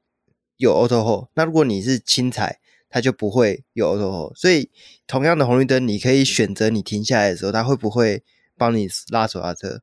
[0.57, 1.27] 有 auto hold。
[1.36, 2.59] 那如果你是轻踩，
[2.93, 4.69] 它就不会有 auto hold，所以
[5.08, 8.21] 同样的红绿灯，你可以选择你停下来的时候，它会不会
[8.56, 9.82] 帮你拉手刹车？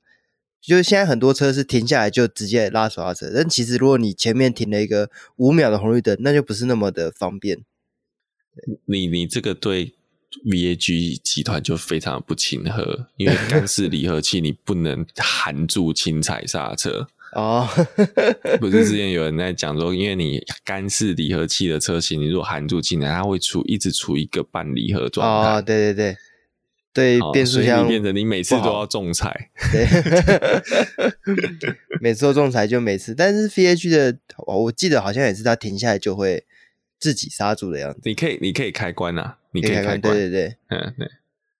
[0.60, 7.64] 就是现在很多车是停下来就直接拉手刹车，但其实如果你前面停了一个五秒的红绿灯，那就不是那么的方便。
[8.84, 9.92] 你你这个对
[10.44, 17.08] VAG 集团就非常不亲和，因为干 式离合器你不能含住轻踩刹车。
[17.32, 17.64] 哦，
[18.58, 25.50] 不是之前有人在讲说，因为你干式离合器的车型，你如果含住进来，它会处一直处一个半离合状态。
[25.52, 26.16] 哦，对对
[26.92, 29.50] 对，对，变速箱变成你每次都要仲裁。
[29.70, 29.86] 对，
[32.00, 36.44] 每次都仲裁就每次，但是 VAG 的，我记得好像也是它停下来就会
[36.98, 38.00] 自己刹住的样子。
[38.02, 40.00] 你可以，你可以开关啊，你可以开关。
[40.00, 41.08] 对对对，嗯对。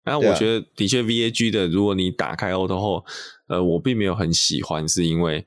[0.05, 3.05] 那我觉得的确 VAG 的，如果你打开 Auto Hold。
[3.51, 5.45] 呃，我并没有很喜欢，是因为，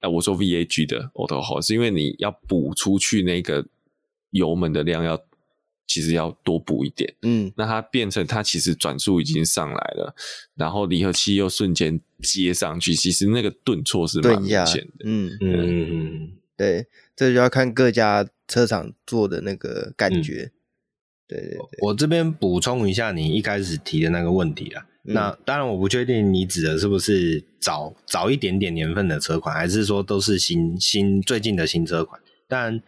[0.00, 3.66] 呃，我说 VAG 的 Auto Hold，是因为你要补出去那个
[4.30, 5.24] 油门的量要，要
[5.86, 10.14] 其实要多补一点，嗯，那它变成它其实转速已经上来了，
[10.54, 15.88] 然后离合器又瞬间接上去，其实那个顿挫是蛮明显的，嗯嗯嗯。
[15.90, 20.56] 嗯，对，这就要看各家车厂做的那个感觉，嗯、
[21.28, 24.86] 对对对，我这边补充一下你一开始提的那个问题啊。
[25.04, 32.20] 嗯、那当然，我不确定你指的是不是早早一点点年份的车款，还是说都是新新最近的新车款。
[32.46, 32.80] 但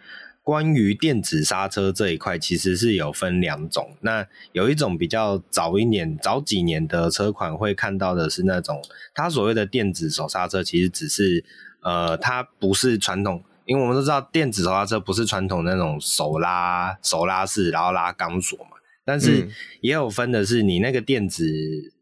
[0.42, 3.96] 关于电子刹车这一块，其实是有分两种。
[4.02, 8.82] 那有一种比较早一年、早几年的车款，会看到的是那种，
[9.14, 11.42] 它所谓的电子手刹车，其实只是
[11.82, 18.72] 呃，它不是传统，因为我们都知道电子手刹车不是传统那种手拉手拉式，然后拉钢索嘛。
[19.06, 19.48] 但是
[19.80, 21.46] 也有分的是，你那个电子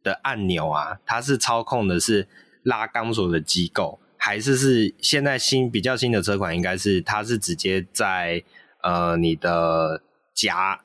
[0.03, 2.27] 的按钮啊，它是操控的是
[2.63, 8.43] 拉钢索的机构，还是是现在新比较新的车款，应该是它是直接在
[8.83, 10.03] 呃你的
[10.35, 10.81] 夹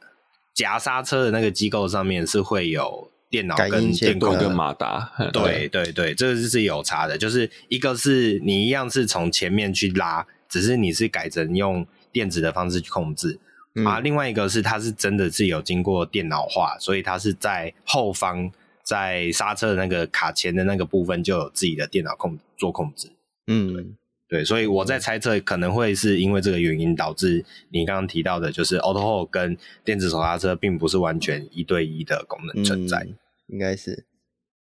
[0.54, 13.40] 夹刹车的那个机构上面是会有电脑跟电控跟马达，对对对，这个是有差的，就是一个是你一样是从前面去拉，只是你是改成用电子的方式去控制。
[13.86, 18.52] 啊，另外一个是它是真的是有经过电脑化，所以它是在后方
[18.88, 23.12] 在刹车的那个卡钳的那个部分就有自己的电脑控做控制。
[23.48, 23.86] 嗯，对，
[24.30, 33.00] 对，所以我在猜测，可能会是因为这个原因导致你刚刚提到的，就是 Auto Hold 跟电子手刹车并不是完全一对一的功能存在。
[33.00, 34.06] 嗯、应该是，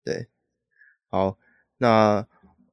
[0.05, 0.29] 对。
[1.11, 1.37] 好，
[1.79, 2.25] 那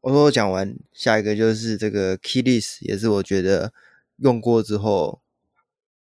[0.02, 3.74] Auto Hold 讲完，下一个就是这个 Keyless，也是我觉得
[4.18, 5.24] 用过之后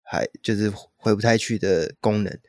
[0.04, 2.40] 还就是回不太去的功能，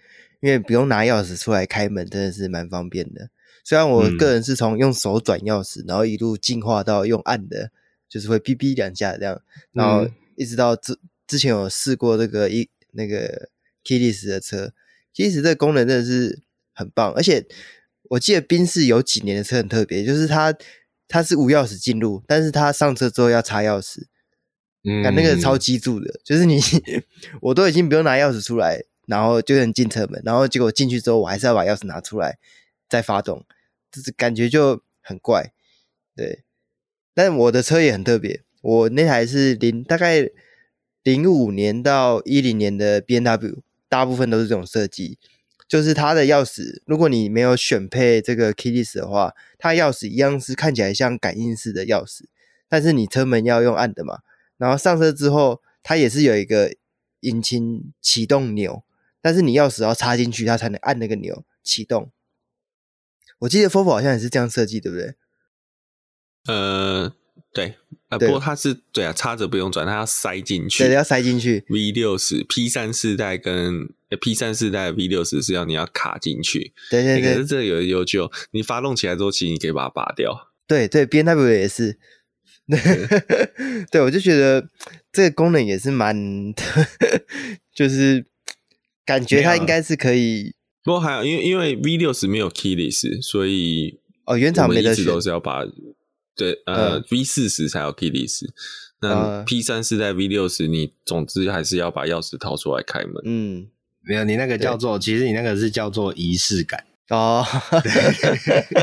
[0.45, 3.31] 因为不用拿钥匙出来开门，真的是蛮方便的。
[3.65, 7.71] 虽然我个人是从用手转钥匙，嗯，然后一路进化到用按的，
[8.11, 9.41] 就是会哔哔两下这样，
[9.73, 13.49] 然后一直到之之前有试过这个一那个
[13.83, 14.75] Keyless 的车
[15.15, 16.43] ，Keyless 这个功能真的是
[16.75, 17.47] 很棒，而且
[18.11, 20.55] 我记得宾士有几年的车很特别，就是它
[21.09, 24.03] 它是无钥匙进入，但是它上车之后要插钥匙，
[24.87, 26.61] 嗯，那个超机智的，就是你
[27.41, 32.39] 我都已经不用拿钥匙出来，然后就能进车门，然后结果进去之后我还是要把钥匙拿出来
[32.89, 33.45] 再发动。
[33.91, 35.53] 就是感觉就很怪，
[36.17, 36.43] 对。
[37.15, 40.29] 但我的车也很特别，我那台是零大概
[41.05, 45.19] 零五年到一零年的 BMW，大部分都是这种设计。
[45.69, 52.25] 就是它的钥匙，如果你没有选配这个 keyless 的话，它钥匙一样是看起来像感应式的钥匙，
[52.69, 54.19] 但是你车门要用按的嘛。
[54.59, 56.75] 然后上车之后，它也是有一个
[57.21, 58.83] 引擎启动钮，
[59.25, 62.13] 但是你钥匙要插进去，它才能按那个钮启动。
[63.39, 65.15] 我记得 Fofo 好像也是这样设计，对不对？
[66.47, 67.11] 呃，
[67.55, 67.77] 对，
[68.11, 71.65] 呃，不过它是对啊，插着不用转，它要塞进去，对，要塞进去。
[71.71, 73.89] V 六十 P 三世代跟
[74.21, 77.33] P 三世代 V 六十是要你要卡进去，对对对。
[77.33, 80.53] 可是这有有就你发动起来之后，其实你可以把它拔掉。
[80.67, 81.99] 对对，B N W 也是。
[82.67, 82.79] 对，
[83.91, 84.69] 对我就觉得
[85.11, 86.15] 这个功能也是蛮，
[87.75, 88.27] 就是
[89.05, 90.55] 感觉它应该是可以。
[90.83, 95.65] 不过还有，因为因为 V 六十没有 keyless，所以哦，原厂没得选，都是要把
[96.37, 98.43] 对呃、嗯、V 四十才有 keyless，
[99.01, 103.15] 那 P 三是在 V 六十，你总之还是要把钥匙掏出来开门。
[103.25, 103.67] 嗯，
[104.03, 106.85] 没有，你那个叫做，其实你那个是叫做仪式感。
[107.09, 107.43] 哦，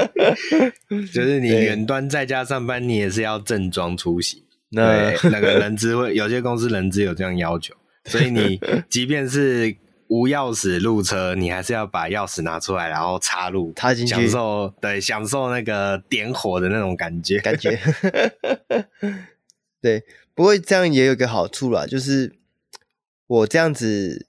[1.14, 4.44] 就是你远端在家上班，你也是要正装出席。
[4.70, 9.76] 那那个人资会有些公司人资有这样要求，所以你 即便是。
[10.12, 17.80] 无钥匙入车，你还是要把钥匙拿出来，然后插入，插进去，享受对，享受那个点火的那种感觉，感觉。
[19.82, 20.04] 对，
[20.36, 22.36] 不过这样也有一个好处啦，就是
[23.26, 24.28] 我这样子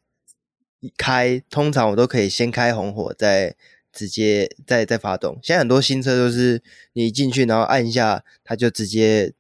[0.96, 3.56] 开，通常我都可以先开红火，再
[3.92, 5.40] 直接再再发动。
[5.42, 9.32] 现在很多新车都是你一进去，然后按一下，它就直接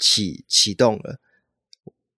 [0.00, 1.20] 启启动了。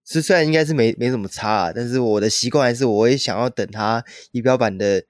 [0.05, 5.03] 是虽然应该是没没什么差啊，但是我的习惯还是我会想要等它仪表板的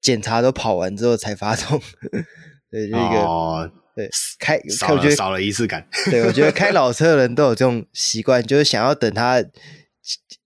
[0.00, 1.80] 检查都跑完之后才发动。
[2.70, 5.88] 对，就一个、哦、对开，少了我觉得少了仪式感。
[6.10, 9.42] 对，我觉得开老车的人都有这种习惯，就是想要等它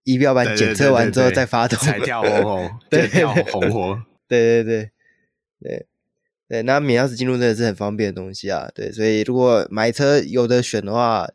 [0.04, 4.00] 仪表板检测完之后再发动，才跳 红红， 对，跳红火。
[4.28, 4.90] 对对对
[5.60, 5.86] 对
[6.48, 8.70] 对，那免钥匙进入真的是很方便的东西啊。
[8.74, 11.28] 对，所以如果买车有的选的话，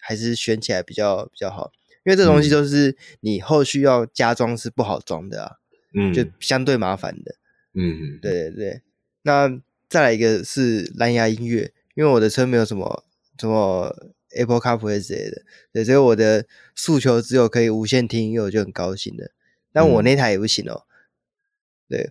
[0.00, 1.70] 还是选起来比较比较好。
[2.04, 5.52] 因为这东西都是你后续要加装是不好装的啊，
[5.94, 7.34] 嗯，就相对麻烦的，
[7.74, 8.82] 嗯，对对对。
[9.22, 9.50] 那
[9.88, 13.04] 再来一个是蓝牙音乐，因为我的车没有什么
[13.40, 19.30] 什么 Apple CarPlay 之类的，对，所以我的诉求只有可以无线听音乐，我就很高兴了。
[19.72, 20.82] 但我那台也不行哦，
[21.88, 22.10] 对，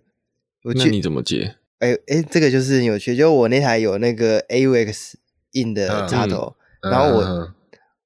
[0.63, 1.57] 我那你怎么接？
[1.77, 5.13] 哎哎，这个就是很有趣，就我那台有那个 AUX
[5.51, 7.53] in 的插头，嗯、然后我、嗯、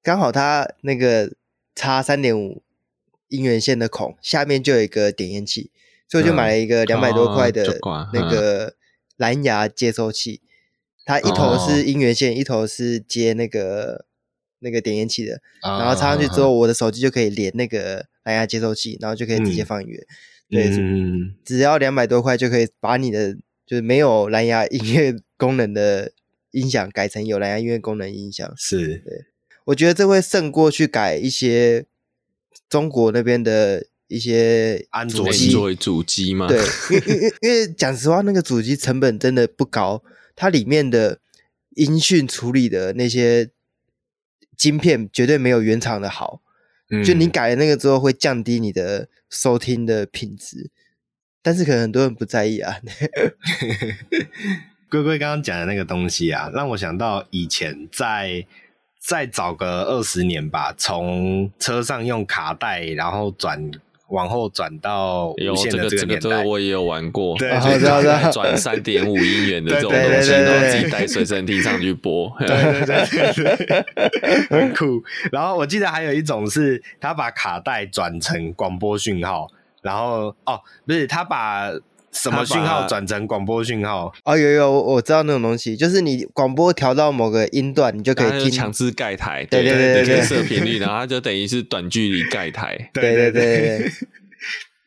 [0.02, 1.32] 刚好它那个。
[1.78, 2.64] 插三点五
[3.28, 5.70] 音源线的孔，下面就有一个点烟器，
[6.08, 7.78] 所以我就买了一个两百多块的
[8.12, 8.74] 那个
[9.16, 10.40] 蓝牙接收器。
[11.04, 14.06] 它一头是音源线，一头是接那个
[14.58, 15.40] 那个点烟器的。
[15.62, 20.04] 然后插上去之后，我的手机就可以连那个蓝牙接收器，然后就可以直接放音乐。
[20.50, 20.68] 对，
[21.44, 26.10] 只要两百多块就可以把你的就是没有蓝牙音乐功能的
[26.50, 28.52] 音响改成有蓝牙音乐功能音响。
[28.56, 29.27] 是，对。
[29.68, 31.84] 我觉得这会胜过去改一些
[32.70, 36.48] 中国那边的一些安卓机作为主机嘛？
[36.48, 36.58] 对，
[36.90, 40.02] 因为因为因为讲实话，那个主机成本真的不高，
[40.34, 41.20] 它里面的
[41.76, 43.50] 音讯处理的那些
[44.56, 46.40] 晶片绝对没有原厂的好。
[46.90, 50.70] 嗯，就你改了那个之后，会降低你的收听的品质，
[51.42, 52.80] 但是可能很多人不在意啊。
[54.88, 58.46] 龟龟刚刚讲的那个东西啊，让我想到以前在。
[58.98, 63.70] 再早个二十年吧，从车上用卡带，然后转
[64.08, 67.50] 往后转到无线的这个年代，这个这个我也有玩过，对，
[68.32, 75.02] 转三点五音源的这种东西，然后自己带随身听上去播，对对对对对， 很酷。
[75.30, 79.46] 然后我记得还有一种是，他把卡带转成广播讯号，
[79.82, 81.70] 然后哦，不是他把。
[82.12, 84.12] 什么讯号转成广播讯号？
[84.24, 93.92] 哦，有有，我知道那种东西，就是你广播调到某个音段，你就可以听强制盖台，对对对对，设频率，然后它就等于是短距离盖台，对对对对，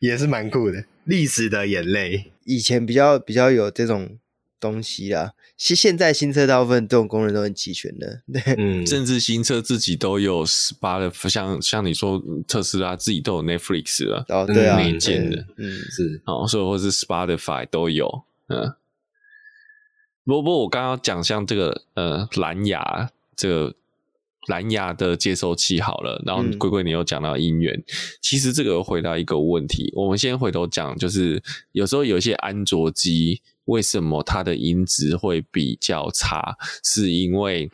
[0.00, 0.84] 也是蛮酷的。
[1.04, 4.18] 历史的眼泪，以前比较比较有这种
[4.60, 5.32] 东西啦。
[5.62, 18.74] 其实现在新车大部分这种功能都很齐全的，对，嗯，甚至新车自己都有 Spotify，像像你说特斯拉自己都有 Netflix 了，哦，对啊，内建的，嗯，是，哦，所以或是 Spotify 都有，嗯。
[20.24, 23.74] 不过，不我刚刚讲像这个呃蓝牙这个
[24.48, 27.84] 蓝牙的接收器好了，然后龟龟你又讲到音源，嗯、
[28.20, 33.40] 其实这个又回答一个问题，我们先回头讲，就是有时候有一些安卓机。
[33.66, 36.56] 为什么它的音质会比较差？
[36.82, 37.70] 是因为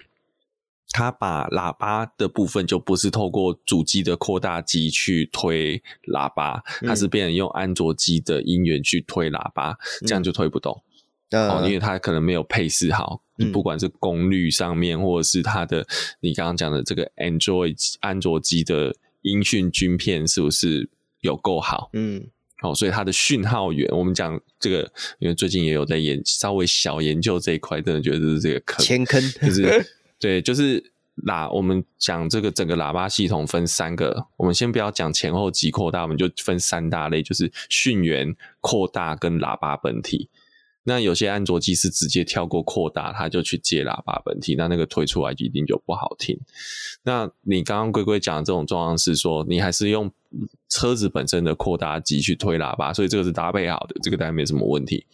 [0.91, 9.71] 它把喇叭的部分就不是透过主机的扩大机去推喇叭，它是变成用安卓机的音源去推喇叭，
[10.03, 10.79] 嗯、这样就推不动。
[11.31, 15.87] 嗯、哦，因为它可能没有配饰好，嗯、不管是功率上面，或者是它的
[16.21, 20.89] 你刚刚讲的这个 Android 安卓机的音讯晶片是不是
[21.21, 21.91] 有够好？
[21.93, 22.29] 嗯。
[22.61, 24.81] 哦，所以它的讯号源，我们讲这个，
[25.21, 29.87] 因为最近也有在研稍微小研究这一块，真的觉得这是这个坑，前坑，就是
[30.19, 30.83] 对，就是
[31.25, 40.29] 喇，我们讲这个整个喇叭系统分三个，我们先不要讲前后级扩大，我们就分三大类，就是讯源、扩大跟喇叭本体。
[40.85, 46.39] 那有些安卓机是直接跳过扩大，它就去接喇叭本体，那那个推出来一定就不好听。
[47.03, 50.11] 那你刚刚龟龟讲的这种状况是说，你还是用
[50.69, 55.05] 车子本身的扩大机去推喇叭，所以这个是搭配好的，这个当然没什么问题。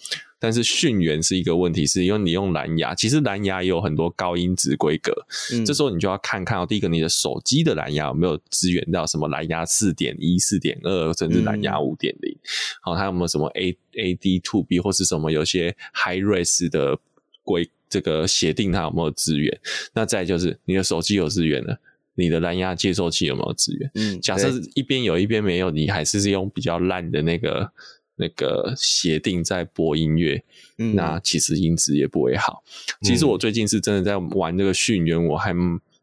[0.44, 5.10] 但是讯源是一个问题，是因为你用蓝牙，其实蓝牙也有很多高音质规格，
[5.54, 12.36] 嗯，这时候你就要看看哦，第一个你的手机的蓝牙有没有支援到什么蓝牙四点一、四点二，甚至蓝牙五点零，
[12.82, 16.98] 好，它有没有什么 A A D to B 或是什么有些 High Res 的
[17.42, 19.58] 规这个协定，它有没有支援？
[19.94, 21.80] 那再就是你的手机有支援了，
[22.16, 23.90] 你的蓝牙接收器有没有支援？
[23.94, 27.72] 嗯，假设一边有一边没有，你还是是用比较烂的那个。
[28.16, 30.44] 那个协定在播音乐，
[30.78, 32.62] 嗯、那其实音质也不会好。
[33.02, 35.52] 其实我最近是真的在玩这个讯源，我还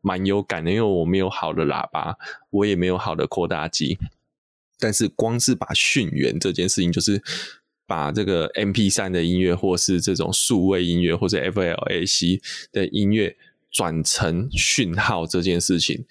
[0.01, 2.17] 蛮有感的，因为我没有好的喇叭，
[2.49, 3.97] 我也没有好的扩大机。
[4.79, 7.21] 但是光是把讯源这件事情，就是
[7.85, 13.37] 把这个 M P 三的音乐，或是这种数位音乐，或者 FLAC 的音乐
[13.69, 16.05] 转成讯号这件事情，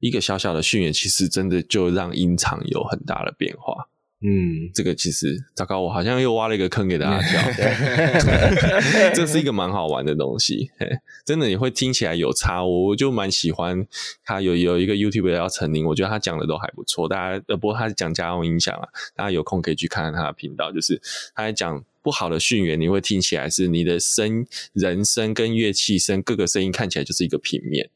[0.00, 3.88] 一个小小的讯源，其实真的就让音场有很大的变化。
[4.22, 7.40] 嗯，这个其实糟糕，我好像又挖了一个坑给大家跳。
[9.16, 10.70] 这是一个蛮好玩的东西，
[11.24, 13.86] 真的你会听起来有差，我就蛮喜欢
[14.22, 17.08] 他有有一个 YouTube 叫陈宁，我觉得他讲的都还不错。
[17.08, 20.70] 大家呃，不过他是讲家用音响啊，大家有空可以去看看他的频道。
[20.70, 21.00] 就是
[21.34, 27.88] 他在讲不好的讯源，你会听起来是你的声、人声跟乐器声各个声音看起来就是一个平面。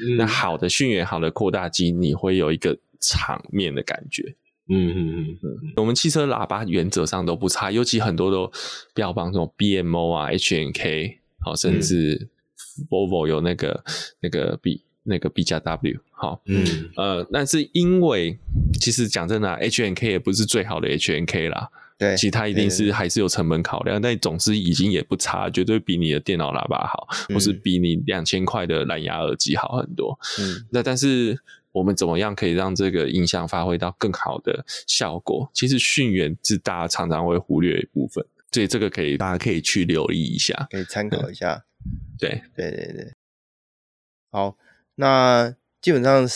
[0.00, 4.36] 嗯、那好的讯源、好的扩大机，你会有一个场面的感觉。
[4.68, 5.38] 嗯嗯嗯。
[5.42, 8.50] 嗯，我们汽车喇叭原则上都不差，尤其很多都
[8.94, 12.28] 标榜这种 BMO 啊、HNK，好，甚至
[12.88, 13.84] Volvo 有那个
[14.20, 16.90] 那个 B 那个 B 加 W，好，嗯。
[16.96, 18.38] 呃，但是因为
[18.80, 31.38] 其实讲真的，HNK 也不是最好的 HNK 啦，对，其他一定是还是有成本考量，但总之已经也不差，绝对比你的电脑喇叭好，或是比你两千块的蓝牙耳机好很多，嗯，那但是。
[31.72, 35.50] 我们怎么样可以让这个音响发挥到更好的效果？
[35.54, 41.64] 其实讯源是大家常常会忽略的一部分，所以这个可以大家可以去留意一下，可以参考一下。
[42.18, 43.14] 对对对对，
[44.30, 44.56] 好，
[44.96, 46.28] 那基本上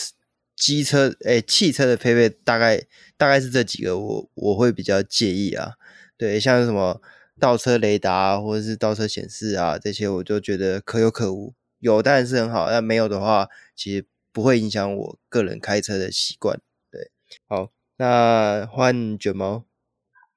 [0.55, 2.83] 机车诶，汽车的配备大概
[3.15, 5.73] 大概是这几个我，我我会比较介意啊。
[6.17, 6.99] 对，像什么
[7.39, 11.53] 倒车雷达啊，或者是倒车显示啊，这些我就觉得可有可无。
[11.79, 14.05] 有当然是很好，但没有的话，其实。
[14.37, 16.61] 不会影响我个人开车的习惯。
[16.91, 17.09] 对，
[17.47, 19.63] 好，那换卷毛。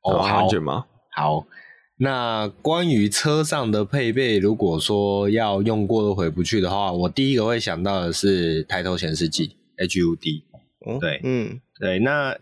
[0.00, 0.86] 哦，好，卷毛。
[1.14, 1.46] 好，
[1.98, 10.44] 那关于车上的配备，如果说要用过都回不去的话，我第一个会想到的是抬头显示器 HUD。
[10.86, 11.98] 哦，对，嗯，对。
[11.98, 12.34] 那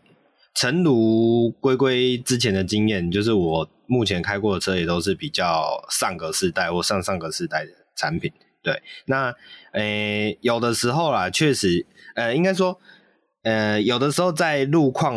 [0.55, 8.32] 诚如龟龟之前的经验，就是我目前开过的车也都是比较上个世代或上上个世代的产品。
[8.62, 9.34] 对，那
[9.72, 12.78] 呃，有的时候啦，确实，呃，应该说，
[13.42, 15.16] 呃，有的时候在路况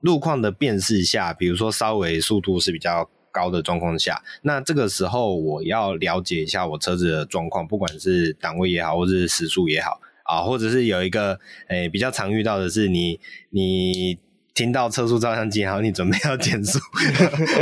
[0.00, 13.20] 路况的辨识下，比如说稍微速度是比较高的状况下，那这个时候我要了解一下我车子的状况，不管是档位也好，或者是时速也好啊，或者是有一个诶、比较常遇到的是你
[13.50, 14.18] 你。
[14.58, 16.80] 听到测速照相机，然后你准备要减速，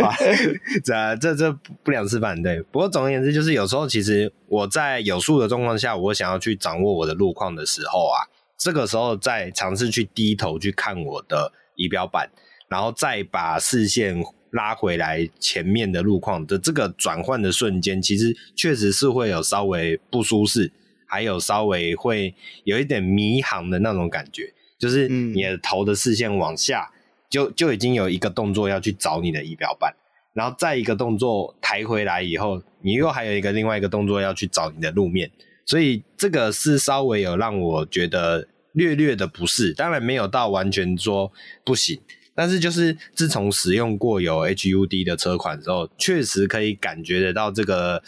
[0.82, 1.52] 这这这
[1.84, 2.42] 不良示范。
[2.42, 8.24] 对，不过总而言之，就是有时候其实我在有数的状况下，我想要去掌握我的路况的时候啊，
[8.56, 12.30] 这个时候再尝试去低头去看我的仪表板，
[12.70, 20.72] 然后再把视线拉回来前面的路况的这个转换的瞬间，其实确实是会有稍微不舒适，
[21.06, 22.34] 还有稍微会
[22.64, 24.54] 有一点迷航的那种感觉。
[24.78, 26.90] 就是你的头的视线往下，
[27.30, 29.94] 就就已经有一个动作要去找你的仪表板，
[30.34, 35.30] 然后再一个动作抬回来以后，你又还有一个另外一个动作要去找你的路面，
[35.64, 41.32] 所以这个是稍微有让我觉得略略的不适，当然没有到完全说
[41.64, 41.98] 不行，
[42.34, 48.02] 但是就是自从使用过有 HUD 的车款之后，确实可以感觉得到这个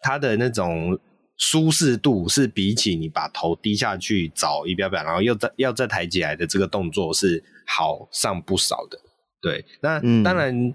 [0.00, 0.98] 它的那种。
[1.44, 8.96] 舒适度是比起你把头低下去找仪表板，然后又再要再抬起来的这个动作是好上不少的。
[9.40, 10.74] 对，那当然，嗯、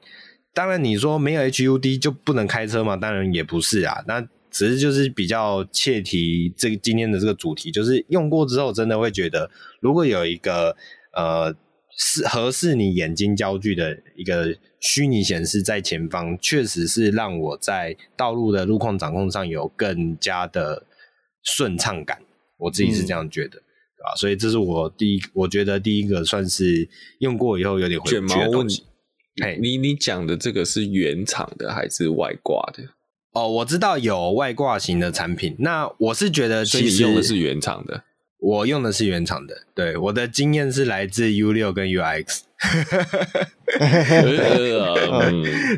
[0.54, 2.98] 当然你说没有 HUD 就不能开车嘛？
[2.98, 4.04] 当然也不是啊。
[4.08, 4.20] 那
[4.52, 9.50] 只是就是比较切题，这个今天的这个主题就是用过之后，真的会觉得，
[9.80, 10.76] 如果有一个
[11.14, 11.56] 呃。
[11.98, 20.86] 是合适你眼睛焦距的一个虚拟显示在前方，确实是让我在道路的路况掌控上有更加的
[21.44, 22.22] 顺畅感。
[22.60, 23.66] 我自己是这样觉得，嗯、
[23.98, 24.16] 对吧？
[24.16, 26.88] 所以这是我第一，我觉得第一个算是
[27.20, 28.84] 用过以后有点回不去的东西。
[29.44, 32.84] 嘿，你你讲的这个是原厂的还是外挂的？
[33.34, 38.04] 哦，我知道有外挂型的产品，那我是觉得其实用的是原厂的。
[38.40, 42.42] 我用的是原厂的，对，我的经验是来自 U 六跟 UIX，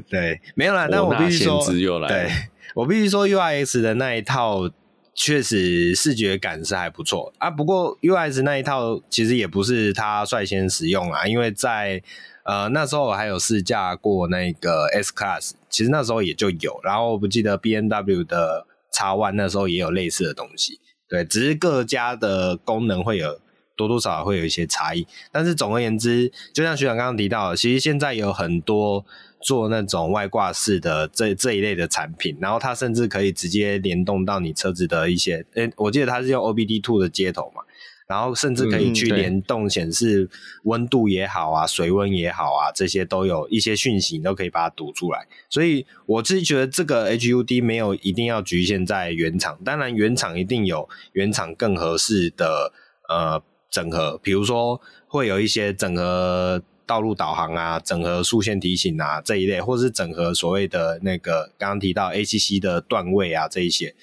[0.09, 1.65] 对，没有啦，但我必须说，
[2.07, 2.29] 对，
[2.75, 4.69] 我必须说 U X 的那一套
[5.15, 7.49] 确实视觉感是还不错啊。
[7.49, 12.03] 不过 UX 那一套其实也不是他率先使用啊，因为在
[12.43, 20.79] 呃那时候我还有试驾过那个 S Class，其实那时候也就有，然后我不记得 BMW 的 X One 那时候也有类似的东西。
[21.09, 23.39] 对，只是各家的功能会有
[23.75, 29.03] 多多少少会有一些差异，但是总而言之，就像学长刚刚提到，其实现在有很多
[29.41, 37.63] 做那种外挂式的这这一类的产品，然后它甚至可以直接联动到你车子的一些，诶，我记得它是用 OBD Two 的接头嘛。
[38.09, 40.27] 然后甚至可以去联动显示
[40.63, 45.27] 温度也好啊，水温也好啊，这些都有一些讯息，你都可以把它读出来。
[45.47, 52.73] 所以我自己觉得这个 HUD 没有一定要局限在原厂，当然原厂一定有原厂更合适的
[53.07, 53.39] 呃
[53.69, 63.93] 整合，比如说会有一些整合道路导航啊，整合速线提醒啊这一类，或是整合所谓的那个刚刚提到 ACC 的段位啊这一些。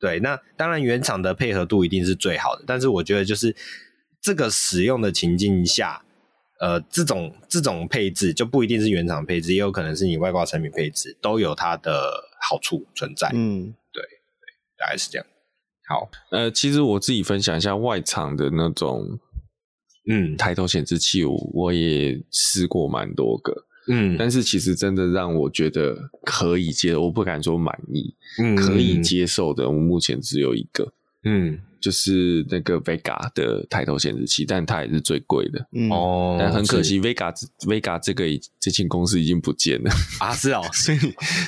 [0.00, 3.54] 对，那当然原厂的配合度一定是最好的，但是我觉得就是
[4.20, 6.02] 这个使用的情境下，
[6.58, 13.28] 呃，这种这种配置就不一定是原厂配置，也有可能是你外挂产品配置，都有它的好处存在。
[13.34, 14.08] 嗯，对，对，
[14.78, 15.26] 大概是这样。
[15.86, 19.18] 好，呃，其实我自己分享一下外厂的那种，
[20.08, 23.66] 嗯，抬头显示器，我也试过蛮多个。
[23.92, 30.92] 嗯，但是其实真的让我觉得可以接受，我不敢说满意，嗯，可以接受的，我目前只有一个，
[31.24, 35.58] 嗯，就是那个 Vega 的抬头显示器，但它也是最贵的，
[35.90, 37.34] 哦、嗯，但很可惜，Vega
[37.66, 38.24] Vega 这个
[38.60, 40.98] 这间公司已经不见了啊，是哦， 所以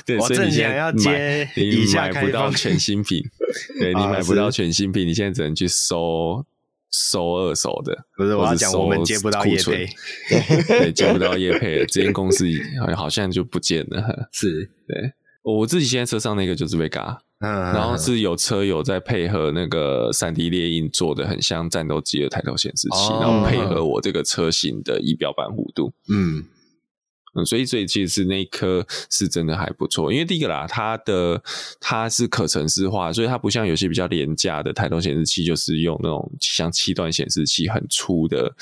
[0.05, 3.23] 对，所以你现在要接，你买不到全新品，
[3.79, 6.45] 对，你买不到全新品，你现在只能去搜。
[6.93, 9.89] 收二手的，不是我要讲，我们接不到叶配，
[10.67, 12.45] 对，接不到叶配了，这间公司
[12.95, 14.01] 好像就不见了。
[14.31, 26.45] 是，对，我自己现在车上那个就是 Vega，嗯，然后是有车友在配合那个三 D 猎印做的很像战斗机的抬头显示器，哦、然后配合我这个车型的仪表板弧度，嗯。
[27.35, 31.41] 嗯，所以所以其实那一颗是真的还不错，因为第一个啦，它的
[31.79, 38.55] 它是可程式化，所以它不像有些比较廉价的抬头显示器，就是用那种像七段显示器很粗的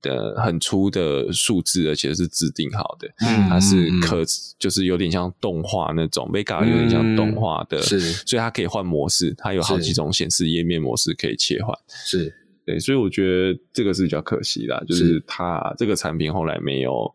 [0.00, 4.22] 的很粗的数字，而且是制定好的，嗯，它是可
[4.56, 12.32] 就是有点像动画那种，Vega 有点像动画的，是，所以它可以换模式，它有好几种显示页面模式可以切换，是。
[12.64, 15.20] 对，所以我觉得这个是比较可惜啦，就是。
[15.26, 17.12] 它这个产品后来没有。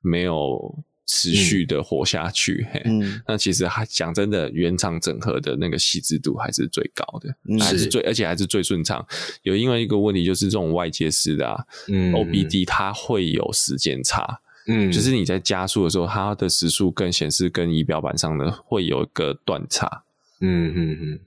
[0.00, 2.66] 没有持续的活下去。
[2.84, 9.04] 嗯，嘿那其实还讲真的，原厂整合的那个细致度还是最高的，嗯、还是最而且还是最顺畅。
[9.42, 20.04] 有因为一个问题就是这种外接式的啊，嗯，OBD 它会有时间差，嗯，就是你在加速的时候，它的时速跟显示跟仪表板上的会有一个断差，
[20.40, 21.20] 嗯嗯嗯。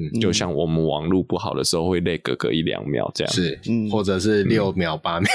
[0.00, 3.60] 嗯，就像我们网络不好的时候会 lag 个个一两秒这样，是，
[3.92, 5.30] 或者是六秒八、嗯、秒。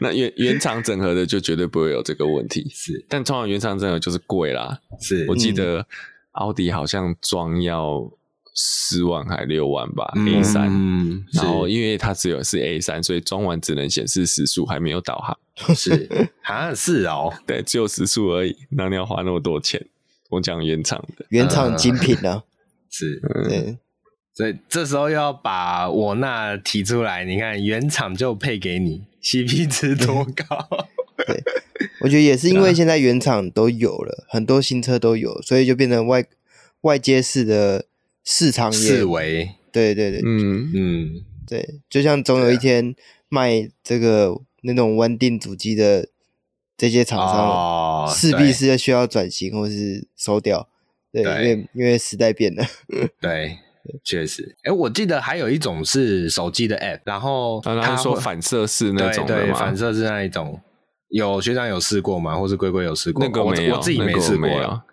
[0.00, 3.04] 那原原厂整合的就绝对不会有这个问题，是。
[3.08, 5.26] 但通常原厂整合就是贵啦，是。
[5.28, 5.86] 我记得
[6.32, 8.10] 奥迪好像装要
[8.54, 15.36] 四万还六万吧，A 三、嗯，然后因为它只有是 A 三，所以装完只能显示时速，还没有导航，
[15.74, 16.08] 是
[16.42, 19.84] 啊，是哦，对，只有时速而已，那你要花那么多钱？
[20.30, 22.44] 我讲原厂的，原厂精品呢、啊。
[22.44, 22.50] 嗯？
[22.90, 23.76] 是，对，
[24.32, 30.86] 所以这时候要把我那提出来，你看原厂就配给你， CP 值多高？
[31.26, 31.42] 对，
[32.00, 36.24] 我觉得也是因为现在原厂都有了很多新车都有，所以就变成外
[36.82, 37.86] 外接式的
[38.24, 40.70] 市场也四维，对对对，嗯。
[40.74, 42.94] 嗯，对，就像总有一天
[43.28, 46.08] 卖这个那种稳定主机的。
[46.76, 50.68] 这些厂商势必是要需要转型或是收掉，
[51.12, 52.64] 对，对，因为因为时代变了，
[53.20, 53.56] 对，
[54.02, 54.56] 确实。
[54.64, 60.60] 哎，我记得还有一种是手机的 App，然后他说反射式那种的对，对，反射式那一种，
[61.08, 62.36] 有学长有试过吗？
[62.36, 63.24] 或是龟龟有试过？
[63.24, 64.84] 那个没有，我，我自己没试过啊。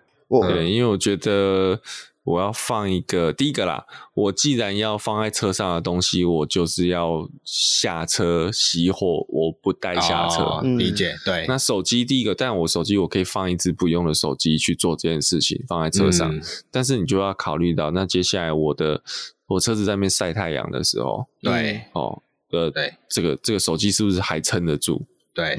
[0.48, 1.82] 对，因为我觉得。
[2.24, 10.43] 我要放一个第一个啦，我既然要放在车上的东西，我就是要下车熄火，我不带下车。
[10.43, 11.45] 哦、理解对。
[11.47, 16.32] 那手机第一个，但我手机我可以放一只不用的手机去做这件事情，放在车上。
[16.36, 19.01] 嗯、但是你就要考虑到，那接下来我的
[19.47, 25.07] 我车子在那边晒太阳的时候，对哦，呃，对，这个这个手机是不是还撑得住？
[25.34, 25.56] 对，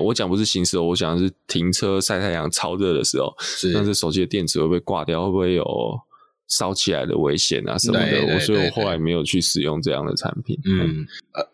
[0.00, 5.24] 我讲不是行驶，我讲的是停车晒太阳超热的时候，是，那这手机的电池会不会挂掉？
[5.24, 5.64] 会不会有
[6.48, 8.40] 烧起来的危险啊什么的？
[8.40, 10.58] 所以我后来没有去使用这样的产品。
[10.64, 11.48] 嗯，呃，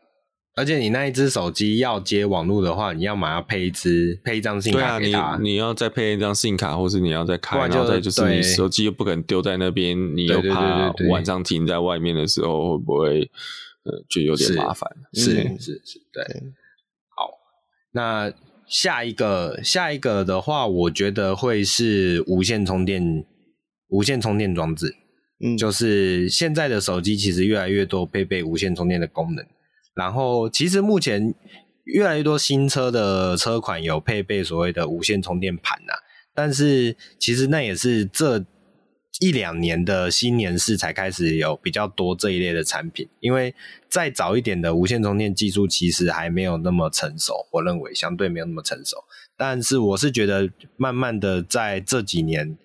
[0.56, 13.30] 而且你那一只手机要接网络的话，你要马上配一支配一张 SIM 卡给他，你你要再配一张 SIM 卡，或是你要再开，然后再就是你手机又不可能丢在那边，你又怕晚上停在外面的时候会不会
[13.84, 14.90] 呃就有点麻烦？
[15.12, 16.24] 是是是，对。
[17.92, 18.32] 那
[18.66, 23.24] 下一个，下一个的话，我觉得会是无线充电，
[23.88, 24.94] 无线充电装置。
[25.44, 29.44] 嗯，就是现在的手机其实越来越多配备无线充电的功能。
[29.94, 31.34] 然后，其实目前
[31.84, 35.92] 越来越多新车的车款有配备所谓的无线充电盘呐。
[36.34, 38.44] 但是，其实那也是这。
[39.20, 43.52] 一两年的新年式才开始有比较多这一类的产品，因为
[43.88, 48.96] 再早一点的无线充电技术其实还没有那么成熟，我认为相对没有那么成熟。
[49.36, 52.56] 但是我是觉得，慢慢的在这几年，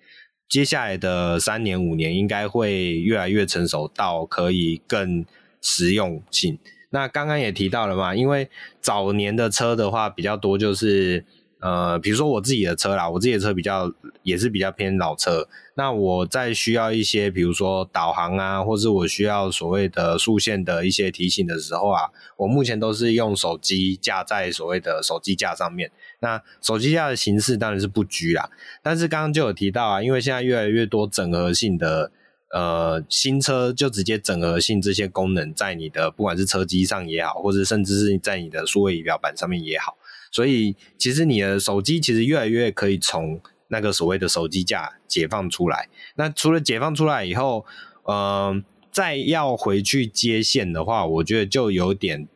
[0.48, 5.24] 接下来的三年五年，应该会越来越成熟到可以更
[5.60, 6.58] 实用性。
[6.90, 8.48] 那刚刚也提到了嘛，因为
[8.80, 11.24] 早年的车的话比较多，就是。
[11.64, 13.90] 呃，比如说我自己的车啦，我自己的车比较
[14.22, 15.48] 也是比较偏老车。
[15.76, 25.90] 那我在需要一些，比如说导航啊，或是我需要所谓的竖线的一些提醒的时候啊，我目前都是用手机架在所谓的手机架上面。
[26.20, 28.50] 那手机架的形式当然是不拘啦，
[28.82, 32.12] 但是刚刚就有提到啊，因为现在越来越多整合性的
[32.52, 39.96] 呃新车，就直接整合性这些功能在你的不管是车机上也好，或者甚至是在你的数位仪表板上面也好。
[40.34, 45.88] 所以，其实你的手机其实越来越可以从那个所谓的手机架解放出来。
[46.16, 47.64] 那除了解放出来以后，
[48.08, 52.26] 嗯、呃，再要回去接线的话，我觉得就有点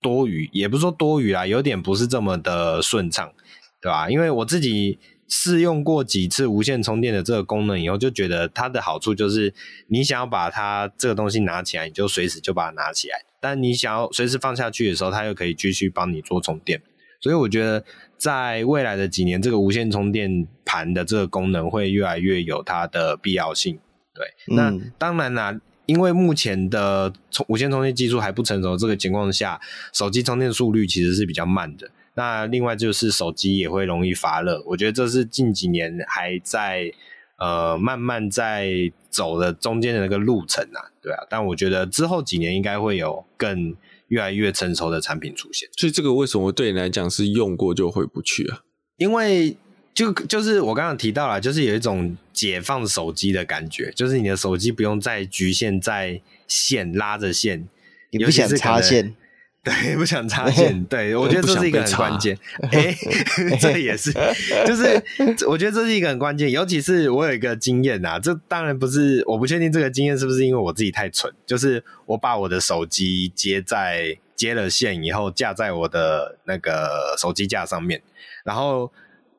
[0.00, 3.32] 多余，也不是说多余啦，有点不是这么的顺畅，
[3.82, 4.08] 对吧？
[4.08, 9.52] 因为我自己试用过几次无线充电的这个功能以后，就觉得它的好处就是，
[9.88, 16.80] 你想要把它这个东西拿起来，你就随时就把它拿起来；但你想要随时放下去的时候，它又可以继续帮你做充电。
[17.20, 17.84] 所以我觉得，
[18.16, 23.78] 在未来的几年，这个无线充电盘的这个功能会越来越有它的必要性。
[24.14, 29.60] 对，嗯、那当然啦，因为目前的充无线充电技术还不成熟，这个情况下，
[29.92, 31.90] 手机充电速率其实是比较慢的。
[32.14, 36.92] 那另外就是手机也会容易发热，我觉得这是近几年还在
[37.38, 41.26] 呃慢慢在走的中间的那个路程啊，对啊。
[41.28, 43.74] 但我觉得之后几年应该会有更。
[44.08, 48.62] 越来越成熟的产品出现，所以这个为什么对你来讲是用过就回不去啊？
[48.96, 49.56] 因为
[49.94, 57.68] 就就是我刚刚提到了，就是有一种解放手机的感觉，就是你的手机不用再局限在线拉着线，
[58.10, 59.14] 你不想插线，
[59.68, 60.82] 对，不想插线。
[60.86, 62.38] 对，我觉得这是一个很关键。
[62.70, 64.12] 哎、欸，这也是，
[64.66, 65.02] 就是
[65.46, 66.50] 我觉得这是一个很关键。
[66.50, 71.32] 尤其是我有一个经验啊，这当然不是，我不确定这个经验是不是因为我自己太蠢。
[71.46, 78.00] 就是我把我的手机接在接了线以后，架在我的那个手机架上面，
[78.44, 78.90] 然后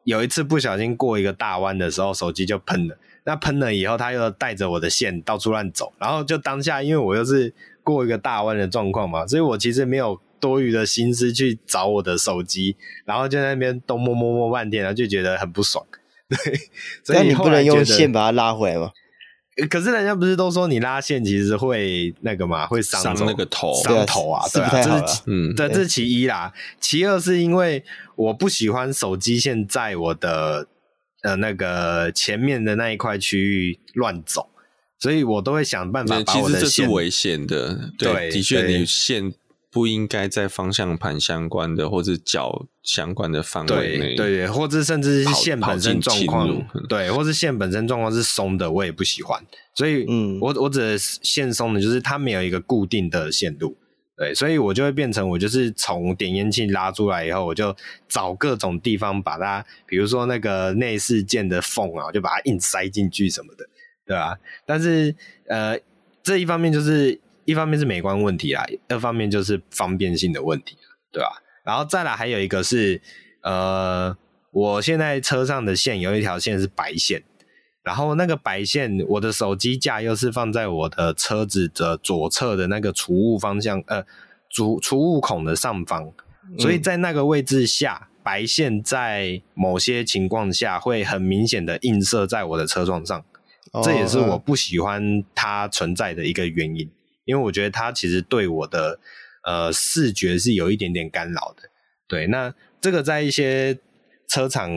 [0.03, 2.97] 有一次不小心过一个大弯的时候，手机就喷了。
[3.23, 7.53] 那喷了以后，他又带着我的线到处乱走，然后就当下，因为我又是。
[7.93, 12.75] 过一个大弯的状况嘛，所以我其实没有多余的心思去找我的手机，
[13.05, 15.85] 然后就在那边东摸摸摸半天，然后就觉得很不爽。
[16.29, 16.37] 对，
[17.03, 18.91] 所以你不能用线把它拉回来吗？
[19.69, 26.53] 可是人家不是都说你拉线其实会那个嘛，会伤那个头，伤头啊，对啊，这是嗯，对，这是其一啦。
[26.79, 27.83] 其二是因为
[28.15, 30.67] 我不喜欢手机线在我的
[31.23, 34.47] 呃那个前面的那一块区域乱走。
[35.00, 36.66] 所以我都会想办法把我的线。
[36.66, 39.34] 其实这是危险的，对，对的确，你线
[39.72, 49.41] 不应该在方向盘相关的或者脚相关的范围内，对对，或者甚至是线本身状况，对，或是线本身状况是松的，我也不喜欢。
[49.76, 53.78] 所以，嗯，我我指的线松的，就是它没有一个固定的线路，
[54.18, 57.74] 对，所以我就会变成我就是从点烟器拉出来以后，我就
[58.10, 63.66] 找各种地方把它，比如说那个内饰件的缝啊，我就把它硬塞进去什么的。
[64.10, 64.36] 对啊，
[64.66, 65.16] 但是
[65.47, 65.80] 呃，
[66.24, 70.76] 这一方面就是一方面是美观问题啦，二方面就是方便性的问题，
[71.12, 71.43] 对吧？
[71.64, 72.99] 然后再来还有一个是
[73.43, 74.18] 呃，
[74.49, 77.22] 我现在车上的线有一条线是白线，
[77.84, 84.03] 然后那个白线，我的手机架又是放在我的车子的左侧的那个储物方向，呃，
[84.49, 86.12] 储储物孔的上方，
[86.57, 93.24] 所以在那个位置下，嗯、白线在某些情况下会很明显的映射在我的车窗上。
[93.84, 96.89] 这也是我不喜欢它存在的一个原因，
[97.26, 98.99] 因为我觉得它其实对我的
[99.43, 101.70] 呃视觉是有一点点干扰的。
[102.07, 102.51] 对，那
[102.82, 103.78] 这个在一些
[104.28, 104.72] 车厂，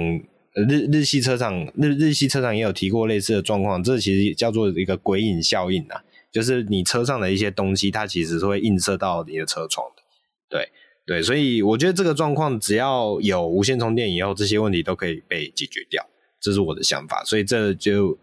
[0.54, 3.82] 日日系车厂，日日系车厂也有提过类似的状况。
[3.82, 10.02] 这其实叫做一个鬼影效应啊，就是你车上的一些东西，它其实是会映射到你的车窗的。
[10.50, 10.68] 对
[11.06, 16.06] 对，所以我觉得这个状况只要有无线充电以后，这些问题都可以被解决掉，
[16.38, 17.24] 这是我的想法。
[17.24, 18.18] 所以这就。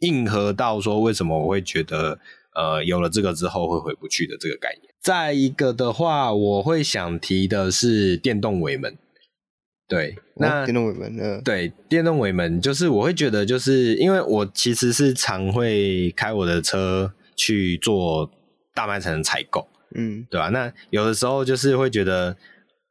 [0.00, 2.18] 应和到说，为什么我会觉得
[2.54, 4.94] 呃有了这个之后会回不去的这个概念。
[5.00, 8.96] 再一个的话，我会想提的是电动尾门。
[9.86, 11.40] 对，那、哦、电动尾门呢？
[11.44, 18.30] 对，电动尾门就是我会觉得，就是因为我其实是常会开我的车去做
[18.72, 20.48] 大卖场的采购，嗯，对吧？
[20.48, 22.34] 那有的时候就是会觉得，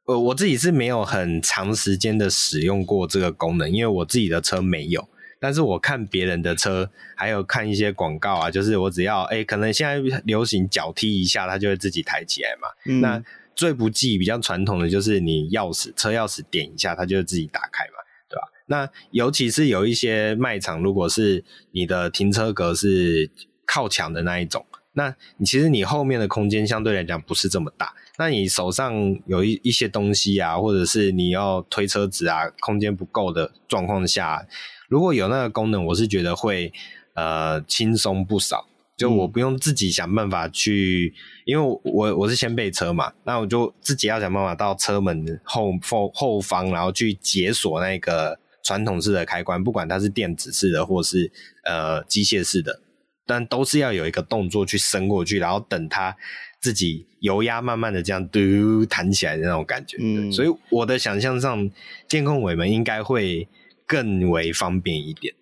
[0.06, 5.08] 呃，我自己是没有很长时间的使用过这个功能，因为我自己的车没有。
[5.44, 12.68] 但是我看别人的车，还有看一些广告啊，就是我只要哎、欸，可能现在流行脚踢一下，它就会自己抬起来嘛。
[12.86, 13.22] 嗯、那
[13.54, 18.48] 最不济比较传统的就是你钥匙车钥匙点一下，它就会自己打开嘛，对吧？
[18.64, 23.30] 那尤其是有一些卖场，如果是你的停车格是
[23.66, 24.64] 靠墙的那一种，
[24.94, 28.94] 那你其实你后面的空间相对来讲不是这么大，那你手上
[29.26, 34.46] 有一一些东西啊，或者是你要推车子啊，空间不够的状况下。
[34.88, 36.72] 如果有那个功能，我是觉得会
[37.14, 38.66] 呃轻松不少，
[38.96, 51.32] 就我不用自己想办法去，嗯、因为我我是先备车嘛，那我就自己要想办法到车门后后后方，然后去解锁那个传统式的开关，不管它是电子式的或是
[51.64, 52.80] 呃机械式的，
[53.26, 56.14] 但都是要有一个动作去伸过去，然后等它
[56.60, 59.96] 自己油压慢慢的这样嘟弹起来的那种感觉。
[60.00, 61.70] 嗯，所以我的想象上，
[62.08, 63.48] 电控尾门应该会。
[63.86, 65.34] 更为方便一点，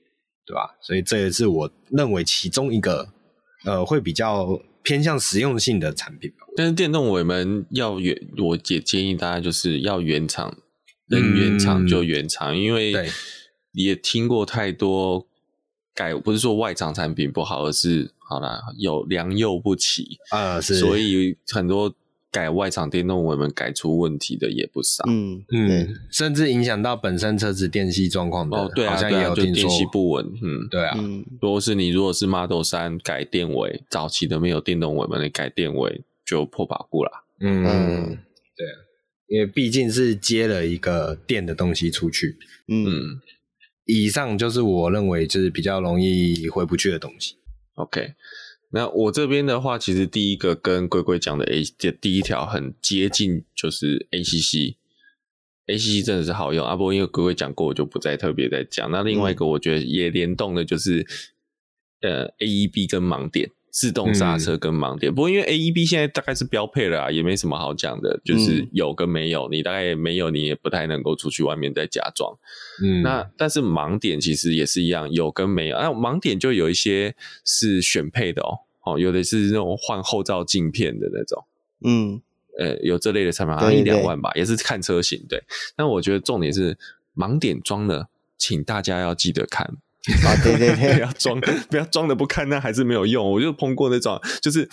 [0.46, 0.76] 对吧？
[0.80, 3.08] 所以这也是我认为其中一个
[3.64, 6.46] 呃会比较偏向实用性的产品吧。
[6.56, 10.56] 但是电动尾门要原，我也建议大家就是要原厂，
[11.08, 12.94] 能原厂就原厂，嗯、因为
[13.72, 15.26] 也听过太多
[15.94, 21.94] 改，不是说外厂产品不好，而是好啦，有良莠不齐啊，是，所以很多。
[22.32, 30.96] 改外场电动尾门改出问题的也不少，嗯嗯，甚至影响到本身车子电系状况的，哦对啊，好像也有听说，就电系不稳，嗯，对啊，
[31.42, 38.18] 如果是你如果是 Model 三改电尾，早期的没有电动尾门的改电尾就破保固了，嗯嗯，
[38.56, 38.76] 对啊，
[39.28, 43.20] 因为毕竟是接了一个电的东西出去，嗯，
[43.84, 47.36] 以上就是我认为就是比较容易回不去的东西
[47.74, 48.14] ，OK。
[48.74, 51.62] 那我这边的话，其实第一个跟龟龟讲的 A
[52.00, 56.74] 第一条很接近，就是 ACC，ACC 真的是好用啊。
[56.74, 58.90] 不过因为龟龟讲过，我就不再特别再讲。
[58.90, 61.06] 那另外一个我觉得也联动的就是、
[62.00, 65.10] 嗯、呃 AEB 跟盲点，自动刹车跟盲点。
[65.10, 72.38] 嗯、不过因为 AEB 现在大概是标配了啊，也没什么好讲的，就是有跟没有，你大概没有，你也不太能够出去外面再加装。
[72.84, 75.78] 嗯，那但是盲点其实也是一样，有跟没有。
[75.78, 77.16] 那盲点就有一些
[77.46, 81.44] 是选配的哦，哦，有的是那种换后照镜片的那种，
[81.82, 82.20] 嗯，
[82.58, 85.24] 呃，有这类的产品，好像一两万吧，也是看车型。
[85.26, 85.42] 对，
[85.78, 86.76] 那我觉得重点是
[87.16, 89.78] 盲点装的，请大家要记得看。
[90.26, 91.40] 啊，对对对， 不要装，
[91.70, 93.30] 不要装的不堪，那还是没有用。
[93.30, 94.68] 我就碰过那种，就是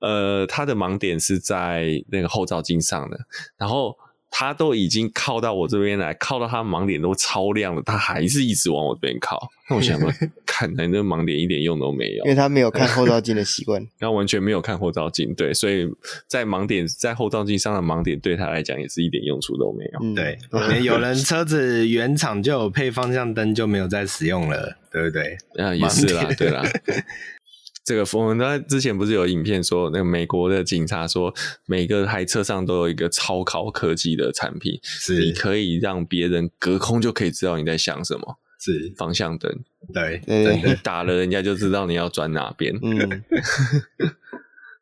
[0.00, 3.18] 呃，他的盲点是在那个后照镜上的，
[3.56, 3.96] 然后。
[4.32, 9.50] 他都已经靠到我这边来，靠到他盲点都超亮了，他还是一直往我这边靠。
[9.68, 15.88] 那我想问，看来那盲点一点用都没有，因为他没有看后照镜的习惯， 然后完全没有看后照镜，对，所以
[16.26, 20.00] 在盲点在后照镜上的盲点对他来讲也是一点用处都没有。
[20.02, 20.38] 嗯、对，
[20.84, 25.38] 有人车子原厂就有配方向灯，就没有再使用了，对不对？
[25.56, 26.62] 啊，也是啦，对啦。
[27.82, 31.34] 这个我们他之前不是有影片说，那个美国的警察说，
[31.66, 39.50] 每个台车上都有一个超高科技的产品，是你可以让别人隔空就可以知道你在想什么，是方向灯，
[39.92, 43.24] 对，你打了人家就知道你要转哪边，嗯，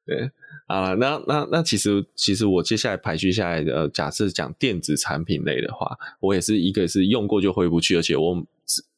[0.05, 0.31] 对，
[0.67, 8.47] 啊，那那那其实其实我接下来排序下来的，假设讲电子产品类的话，我也是一个是用过就回不去，而且我。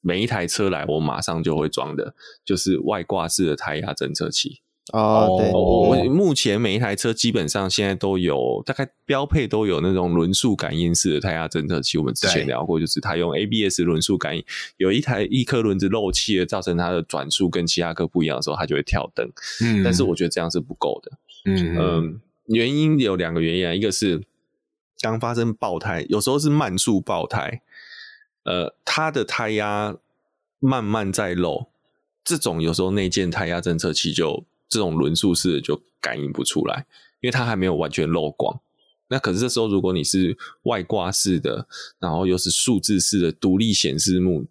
[0.01, 2.12] 每一台车来，我马上就会装的，
[2.45, 4.62] 就是外挂式的胎压侦测器。
[4.93, 11.99] 哦，对，我目前每一台车基本上现在都有，大概标配都有那种轮速感应式的胎压侦测器。
[11.99, 14.45] 我们之前聊过，就是它用 ABS 轮速感应，
[14.76, 19.30] 有一台一颗轮子漏气了，造成它的转速跟其他颗不一样的时候，它就会跳灯。
[19.62, 21.12] 嗯，但是我觉得这样是不够的。
[21.45, 24.22] 嗯嗯，原因有两个原因啊，一个是
[25.01, 27.62] 刚发生爆胎，有时候是慢速爆胎。
[28.45, 29.97] 呃，它的胎压
[30.59, 31.66] 慢慢在漏，
[32.24, 36.87] 这种有时候内建胎压侦测器就这种轮速式的就感应不出来，
[37.21, 38.59] 因为它还没有完全漏光。
[39.09, 41.66] 那可是这时候如果你是外挂式的，
[41.99, 44.47] 然后又是数字式的独立显示幕，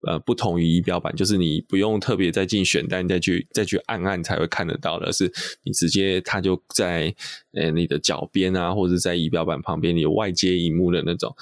[0.00, 5.30] 呃，不同于仪表板，就是你不用特别再进选单再去再去按按才会看得到的，是
[5.62, 7.14] 你直接它就在
[7.52, 11.36] 呃你的脚边啊，或者在仪表板旁边，你有外接萤幕的那种。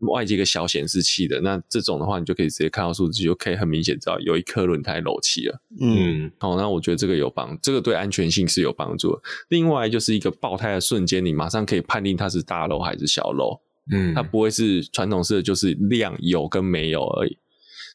[0.00, 5.60] 外接个小显示器的，那这种的话，你就可以直接看到数字，就可以很明显知道有一颗轮胎漏气了。
[5.80, 9.20] 嗯，好，那我觉得这个有帮，这个对安全性是有帮助的。
[9.48, 13.60] 另外就是一个爆胎的瞬间，你马上可以判定它是大漏还是小漏。
[13.90, 17.36] 嗯，它不会是传统式的，就是量有跟没有而已。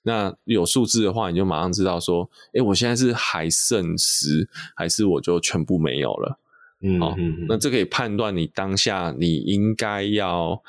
[0.04, 6.38] 那有数字的话，你就马上知道说，哎，我现在是还剩十，还是我就全部没有了。
[6.82, 7.16] 嗯，好，
[7.48, 10.62] 那这可以判断你当下你应该要。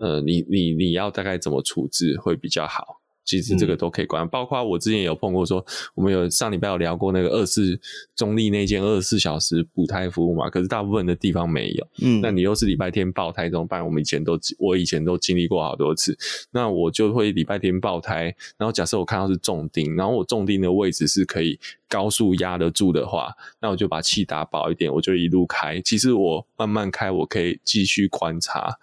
[0.00, 2.96] 呃，你你你要大概怎么处置会比较好？
[3.22, 7.78] 其实这个都可以管，嗯、包括我之前有碰过说，我们有上礼拜有聊过那个二四
[8.16, 11.86] 中立那间二十四小时补胎服务嘛，可是大部分的地方没有。
[12.02, 13.84] 嗯，那你又是礼拜天爆胎怎么办？
[13.84, 16.18] 我们以前都我以前都经历过好多次，
[16.50, 21.56] 那我就会礼拜天爆胎，然后假设我看到是重钉，然后我重钉的位置是可以
[21.88, 25.80] 高速压得住的话，那我就把气打薄一点，我就一路开。
[25.82, 28.76] 其实我慢慢开，我可以继续观察。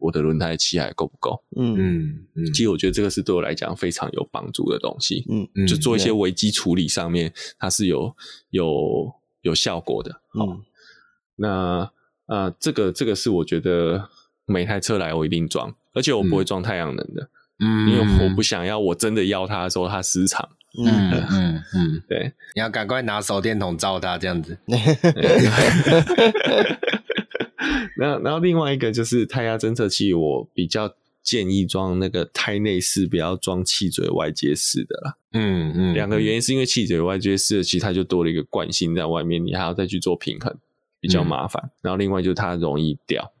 [0.00, 1.42] 我的轮胎气还够不够？
[1.56, 5.24] 嗯嗯，其实我觉得这个是对我来讲非常有帮助的东西。
[5.30, 8.16] 嗯嗯，就做一些危机处理上面，它是有
[8.50, 10.20] 有有效果的。
[10.38, 10.62] 嗯，
[11.36, 11.48] 那
[12.26, 14.08] 啊、呃，这个这个是我觉得
[14.46, 17.28] 每台车来我一定装，而且我不会装太阳能的。
[17.62, 20.48] 嗯，因为我不想要我真的要它的时候它失常。
[20.78, 24.56] 嗯嗯嗯，对，你要赶快拿手电筒照它，这样子。
[27.98, 35.16] 那然后另外一个就是胎压侦测器，我比较建议装那个胎内式，不要装气嘴外接式的啦。
[35.32, 40.56] 嗯嗯，两个原因是因为气嘴外接式的，其实它就多了一个惯性在外面，你还要再去做平衡，
[41.00, 41.62] 比较麻烦。
[41.66, 43.32] 嗯、然后另外就是它容易掉，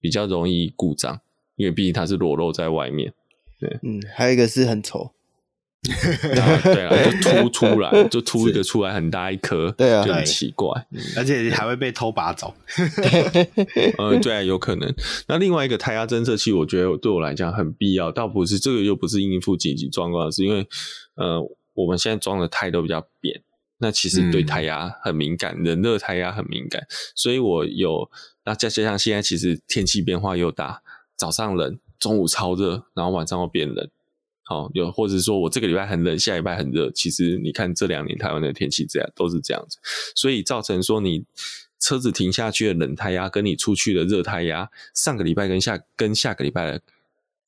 [0.00, 1.20] 比较容易故障，
[1.54, 3.14] 因为毕竟它是裸露在外面。
[3.58, 5.12] 对，嗯，还有一个是很丑。
[5.86, 6.90] 对啊，
[7.22, 10.68] 就凸出来，就凸一个出来，很大一颗， 对啊，就很奇怪，
[11.16, 12.52] 而且还会被偷拔走。
[13.98, 14.92] 嗯，对啊，有可能。
[15.28, 20.66] 那另外一个胎压侦测器，我觉得对我来讲很必要，倒不是这个，又不是应付紧急状况，是因为
[21.14, 21.40] 呃，
[21.74, 23.40] 我们现在装的胎都比较扁，
[23.78, 28.10] 那其实对胎压很敏感，冷热胎压很敏感，所以我有
[28.44, 30.82] 那再加上现在其实天气变化又大，
[31.16, 33.88] 早上冷，中午超热，然后晚上又变冷。
[34.48, 36.88] 好，有或者说我这个礼拜很冷，下礼拜很热。
[36.92, 39.76] 其实你看这两年台湾的天气这样都是这样子，
[40.14, 41.24] 所以造成说你
[41.80, 46.80] 车子停下去的冷胎压，跟你出去的热胎压，上个礼拜跟下跟下个礼拜的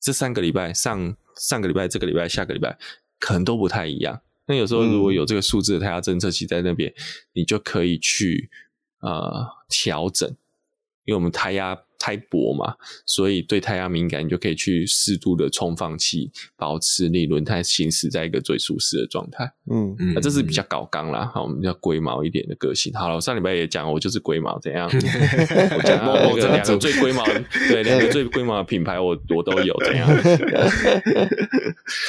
[0.01, 2.77] 这三个礼拜上上个礼拜这个礼拜下个礼拜
[3.21, 4.21] 可能都不太一样。
[4.47, 6.95] 那有时候如果有这个数字的胎压侦测器在那边，嗯、
[7.35, 8.51] 你就可以去
[9.03, 10.29] 呃调整，
[11.05, 11.79] 因为我们胎压。
[11.99, 12.75] 胎薄嘛，
[13.05, 19.53] 所以对胎压敏感，你就可以去适度的充放气，保持你轮胎行驶在一个最舒适的状态。
[19.71, 22.93] 嗯嗯，那这是比较搞刚啦，好，我们比较龟毛一点的个性。
[22.95, 24.89] 好了，我上礼拜也讲，我就是龟毛，怎样？
[24.89, 27.25] 我讲某某这两个最龟毛，
[27.69, 30.09] 对， 两个最龟毛的品牌我，我我都有，怎样？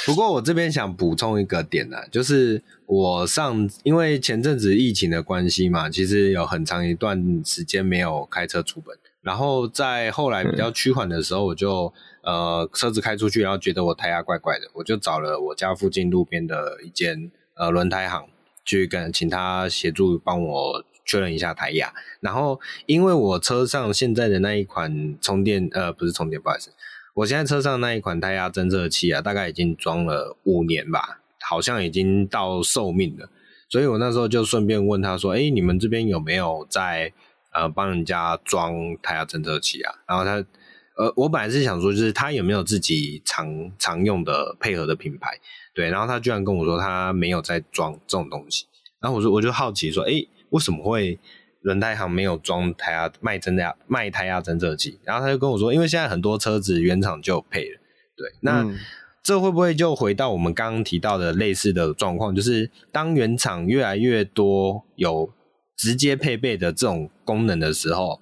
[0.06, 8.96] 不过我这边想补充一个点呢，就是我上，因为前阵子疫情的关系嘛，其实有很长一段时间没有开车出门。
[9.30, 18.26] 然后在后来比较趋缓的时候，我就、嗯、呃车子开出去，然后觉得我胎压怪怪的，我就找了我家附近路边的一间呃轮胎行
[18.66, 21.94] 去跟请他协助帮我确认一下胎压。
[22.22, 26.72] 然后因为我车上现在的那一款充电呃不是充电，不好意思，
[27.14, 33.30] 我现在车上那一款胎压侦测器啊，大概已经装了五年吧，好像已经到寿命了，
[33.70, 37.14] 所以我那时候就顺便问他说：“哎，你们这边有没有在？”
[37.52, 40.34] 呃，帮人家装胎压侦测器啊，然后他，
[40.96, 45.40] 呃，我本来是想说，就是他有没有自己常常用的配合的品牌，
[45.74, 48.68] 对，然后他居然跟我说他没有在装这种东西，
[49.02, 51.18] 然后我说我就好奇说，诶，为什么会
[51.62, 55.00] 轮胎行没有装胎压卖真的卖胎压侦测器？
[55.04, 57.80] 然后他就跟我说，因为现在很多车子原厂就配了，
[58.16, 58.78] 对，那、嗯、
[59.24, 65.34] 这会不会就回到我们刚刚提到的类似的状况，就是当原厂越来越多有。
[65.80, 68.20] 直接配备的这种功能的时候，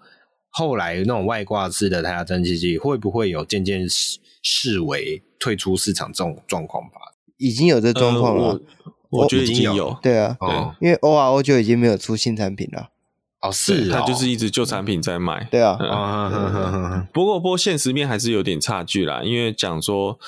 [0.52, 7.00] 后来那种外挂式的胎压侦测器会不会有渐渐视视为退出市场这种状况吧？
[7.38, 8.62] 已经有这状况了，呃、
[9.10, 9.76] 我，我觉得已经有。
[9.76, 12.92] 有对啊，对，因为 ORO 就已经没有出新产品了。
[13.42, 15.48] 哦，是，它就是一直旧产品在卖。
[15.50, 20.20] 对啊，不过不过现实面还是有点差距啦，因为讲说。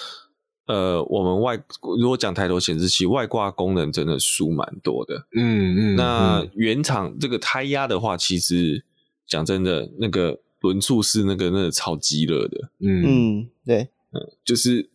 [0.69, 1.59] 呃，我们外
[1.99, 5.95] 如果讲抬头显示器外挂功能真的输蛮多的，嗯嗯。
[5.95, 8.85] 那原厂这个胎压的话，其实
[9.25, 13.03] 讲真的，那个轮速是那个那个超级热的，嗯
[13.41, 14.87] 嗯，对，嗯，就是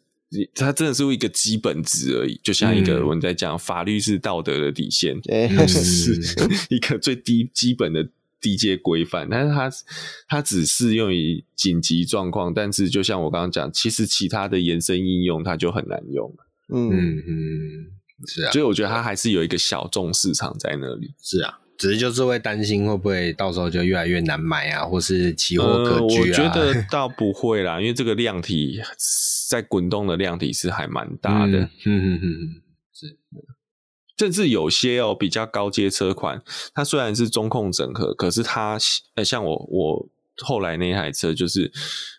[0.55, 6.17] 它真的是一个基本值而已，就像一个我们在讲法律是道德的底线，对，是
[6.71, 8.09] 一个最低基本的。
[8.45, 9.71] 低阶规范，但是它
[10.29, 16.31] 它只适用于紧急状况，但是就像我刚刚讲，其实其他的延伸应用它就很难用。
[16.69, 17.23] 嗯嗯，
[18.27, 21.15] 是啊，所以我觉得它还是有一个小众市场在那里。
[21.23, 26.19] 是啊，只是就是会担心会不会到时候就越来越难买啊，或是期货可居啊？
[26.19, 28.79] 呃，我觉得倒不会啦， 因为这个量体
[29.49, 31.61] 在滚动的量体是还蛮大的。
[31.87, 33.17] 嗯嗯嗯，是。
[34.17, 36.41] 甚至有些哦比较高阶车款，
[36.73, 38.79] 它虽然是中控整合，可是它
[39.15, 40.09] 呃像我我
[40.39, 41.71] 后来那台车就是，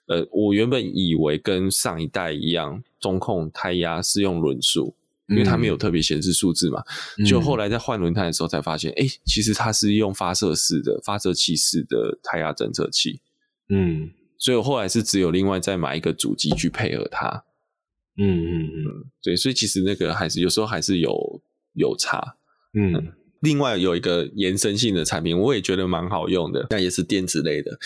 [0.08, 4.94] 呃我原本以为跟上一代一样，中控胎压是用轮数，
[5.30, 6.84] 因为它没有特别显示数字嘛，
[7.18, 13.22] 嗯、就后来在换轮胎的时候才发现，哎、欸，其实它是用发射式的发射器式的胎压侦测器，
[13.70, 17.46] 嗯，所以我后来是只有另外再买一个主机去配合它，
[18.18, 18.64] 嗯嗯。
[18.66, 21.42] 嗯，对，所以其实那个还是有时候还是有。
[21.76, 22.36] 有差，
[22.74, 27.78] 嗯，另外有一个延伸性的产品，我也觉得蛮好用的，那也是电子类的。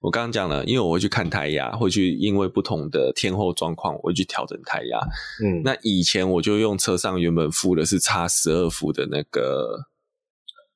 [0.00, 5.00] 我刚刚讲了，因为我会去看胎压，会去因为不同的天候状况，我会去调整胎压。
[5.44, 9.86] 嗯，那以前我就用车上原本附的是差十二伏的那个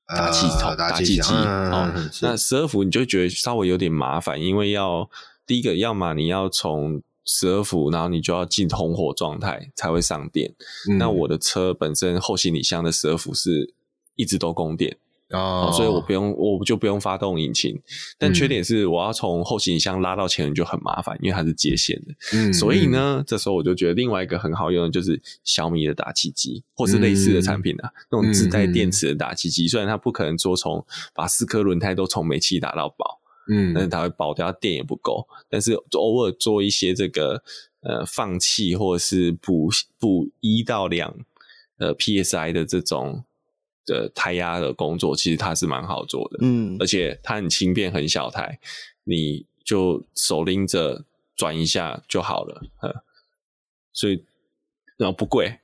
[0.08, 1.92] 打气筒、打气机哦。
[2.22, 5.08] 那十二伏你就觉得稍微有点麻烦，因为要
[5.46, 10.54] 第一个，要么你要从十二伏，然后你就要进红火状态才会上电。
[10.90, 13.74] 嗯、那我的车本身后行李箱的十二伏是
[14.16, 14.96] 一直都供电
[15.30, 17.80] 哦，所以我不用，我就不用发动引擎。
[18.18, 22.14] 但缺点是，我要从后行李箱拉到前轮就很麻烦，因为它是接线的。
[22.34, 29.66] 嗯，所以呢，嗯、这时候我就觉得另外一个很好用的就是小米的打气机，或是类似的产品啊，嗯、那种自带电池的打气机。
[29.66, 33.21] 虽然它不可能说从把四颗轮胎都从煤气打到饱。
[33.48, 35.26] 嗯，但是它会爆掉，电也不够。
[35.48, 37.42] 但是偶尔做一些这个
[37.80, 39.68] 呃放气或者是补
[39.98, 41.14] 补一到两
[41.78, 43.24] 呃 psi 的这种
[43.84, 46.38] 的胎压的工作，其实它是蛮好做的。
[46.42, 48.60] 嗯，而且它很轻便，很小台，
[49.04, 52.62] 你就手拎着转一下就好了。
[52.80, 53.02] 呃，
[53.92, 54.24] 所以
[54.96, 55.58] 然后不贵。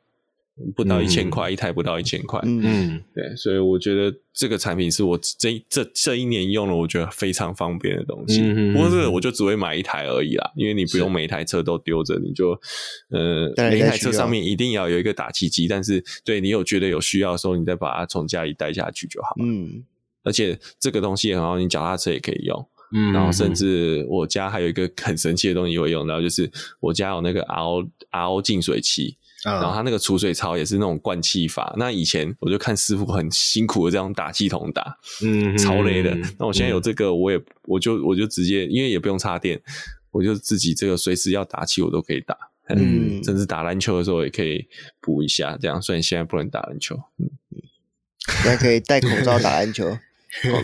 [0.74, 2.40] 不到一千块一台，不到一千块。
[2.44, 8.40] 嗯，对，所以我觉得这个产品是我这这这一年用了，我觉得非常方便的东西。
[8.42, 12.50] 嗯，不过这个我就只会买一台而已啦，因为你不用每一台车都丢着，你就
[13.11, 19.36] 呃每一台车上面一定要有一个打气机，但是对你有觉得有需要的时候，你再把它从家里带下去就好。
[19.40, 19.84] 嗯，
[20.24, 22.68] 而且这个东西也很好，你脚踏车也可以用。
[22.92, 26.50] 嗯，然后甚至我家还有一个很神奇的东西会用到，就是
[26.80, 29.16] 我家有那个 RO RO 净水器。
[29.45, 31.74] 嗯，然后他那个储水槽也是那种灌气法。
[31.78, 36.16] 那以前我就看师傅很辛苦的这样打气筒打，嗯，超累的。
[36.39, 39.61] 那我现在有这个，我也我就我就直接，因为也不用插电，
[40.11, 42.36] 我就自己这个随时要打气我都可以打，
[42.68, 44.66] 嗯，甚至打篮球的时候也可以
[45.01, 45.57] 补一下。
[45.61, 47.30] 这样虽然现在不能打篮球，嗯，
[48.43, 49.99] 现在可以戴口罩打篮球， 哦，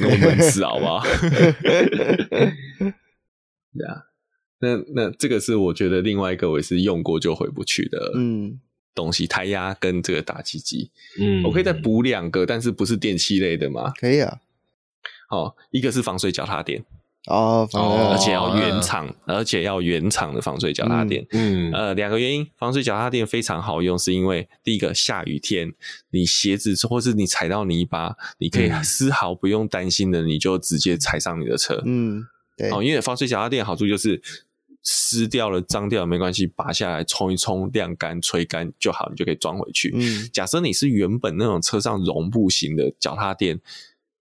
[0.00, 1.04] 那我们是好不好？
[3.76, 4.06] 对啊。
[4.60, 8.58] 那那这个是我觉得另外一个我也是用过就回不去的嗯
[8.94, 10.90] 东西，胎压跟这个打气机
[11.20, 13.92] 嗯，我可以再补两个，但是不是电器类的吗？
[14.00, 14.38] 可以啊。
[15.28, 16.84] 好，一个是防水脚踏垫
[17.26, 21.26] 哦，而且要原厂，而且要原厂的防水脚踏垫。
[21.32, 25.72] 嗯，呃，两个原因，防水脚踏垫非常好用，是因为第一个下雨天，
[26.10, 31.82] 你鞋子或是你踩到泥巴，你可以丝毫不用担心的，你就直接踩上你的车。
[31.84, 32.22] 嗯，
[32.56, 32.70] 对。
[32.70, 34.22] 哦，因为防水脚踏垫好处就是。
[34.84, 39.90] 湿掉了、脏掉了没关系，拔下来冲一冲、晾干、吹干就好，你就可以装回去。
[39.94, 43.58] 嗯，假设你是原本那种车上绒布型的脚踏垫，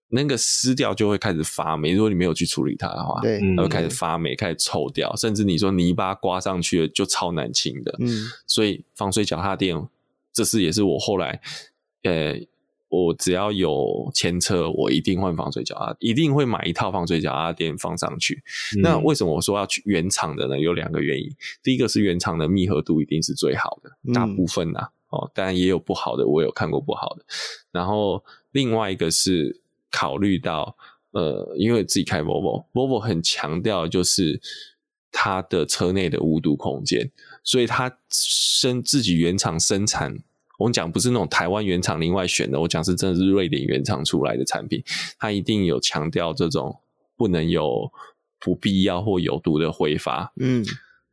[0.08, 1.92] 那个湿掉就会开始发霉。
[1.92, 7.94] 如果你没有去处理它的话，对，它会开始发霉、开始臭掉，甚至你说泥巴刮上去了就超难清的。
[8.00, 9.78] 嗯，所以防水脚踏垫，
[10.32, 11.42] 这是也是我后来，
[12.04, 12.40] 呃。
[12.94, 18.44] 我只要有前车，我一定换防水脚踏，一定会买一套防水脚踏垫放上去。
[18.78, 18.82] 嗯。
[18.82, 20.60] 那为什么我说要去原厂的呢？
[20.60, 21.28] 有两个原因。
[21.64, 27.26] 第一个是原厂的密合度一定是最好的，大部分呐、哦，当然也有不好的，我有看过不好的。
[27.72, 30.78] 然后另外一个是考虑到，
[31.14, 34.40] 呃，因为自己开 Volvo，Volvo 很强调就是
[35.12, 37.10] 它的车内的无毒空间，
[37.44, 40.20] 所以它生自己原厂生产。
[40.58, 44.84] 我讲不是那种台湾原厂另外选的，我讲是真的是瑞典原厂出来的产品，
[45.18, 46.78] 它一定有强调这种
[47.18, 47.92] 不能有
[48.40, 50.32] 不必要或有毒的挥发。
[50.40, 50.66] 嗯，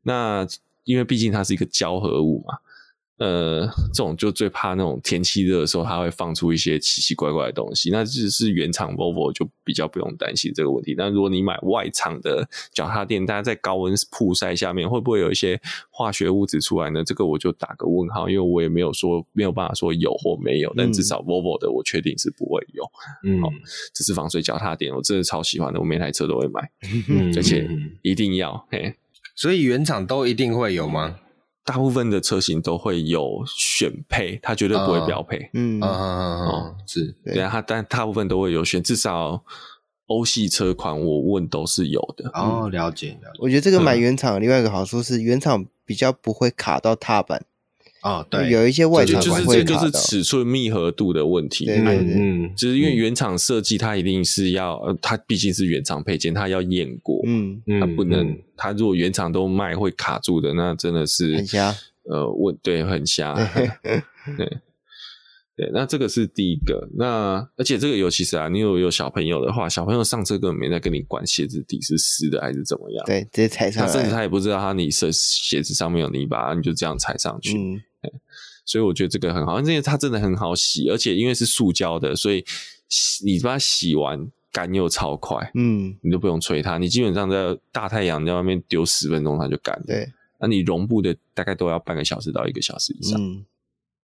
[0.03, 0.47] 那
[0.85, 2.59] 因为毕竟它是一个胶合物嘛。
[3.21, 7.91] 呃，这种就最怕那种天气热的时候，它会放出一些奇奇怪怪的东西。
[7.91, 10.95] 那只是原厂 Volvo 就比较不用担心这个问题。
[10.97, 15.61] 但如果你买外厂的脚踏垫，大家在高温曝晒下面，会不会有一些
[15.91, 17.05] 化学物质出来呢？
[17.05, 20.73] 这个我就打个问号，因为我也没有说没有办法说有或没有。
[20.75, 22.83] 但至少 Volvo 的我确定是不会有。
[23.25, 23.51] 嗯，好，
[23.93, 26.71] 这是防水脚踏垫，我真的超喜欢的，我每台车都会买，
[27.11, 27.69] 嗯、而且
[28.01, 28.95] 一定要嘿。
[29.37, 31.17] 所以原厂都一定会有吗？
[31.71, 35.39] 大部分的车型都会有选配，它绝对不会标配。
[35.55, 39.41] 嗯、嗯，哦，是，对啊，它但大部分都会有选，至少
[40.07, 42.29] 欧系车款我问都是有的。
[42.35, 43.39] 哦，了解，了解。
[43.39, 47.45] 我觉得这个买原厂另外一个好处是，原厂比较不会卡到踏板。
[48.01, 51.67] 啊、哦，对，有一些外厂就是这就是尺寸密合度的问题。
[51.67, 61.77] 对对对，嗯，就是因为原厂设计，它一定是要，呃，它毕竟是原厂配件，它要验过，嗯，它不能，嗯、它如果原厂都卖会卡住的，那真的是很瞎。
[62.05, 63.35] 呃，问对，很瞎。
[64.37, 64.49] 对
[65.57, 66.89] 对，那这个是第一个。
[66.97, 77.59] 那而且这个尤其是啊，你有有小朋友的话，小朋友上车根本没在跟你管鞋子底是湿的还是怎么样，对，直接踩上，甚至他也不知道他你是鞋子上面有泥巴，你就这样踩上去。
[77.59, 77.79] 嗯
[78.71, 82.45] 所以我觉得这个很好，因为它真的很好洗，而且因为是塑胶的，所以
[83.25, 89.85] 你把它洗完干又超快，嗯，你都不用吹它，你基本上在大太阳在外面丢十分钟它就干了。
[89.89, 93.45] 对，那你绒布的大概都要半个小时到一个小时以上，嗯，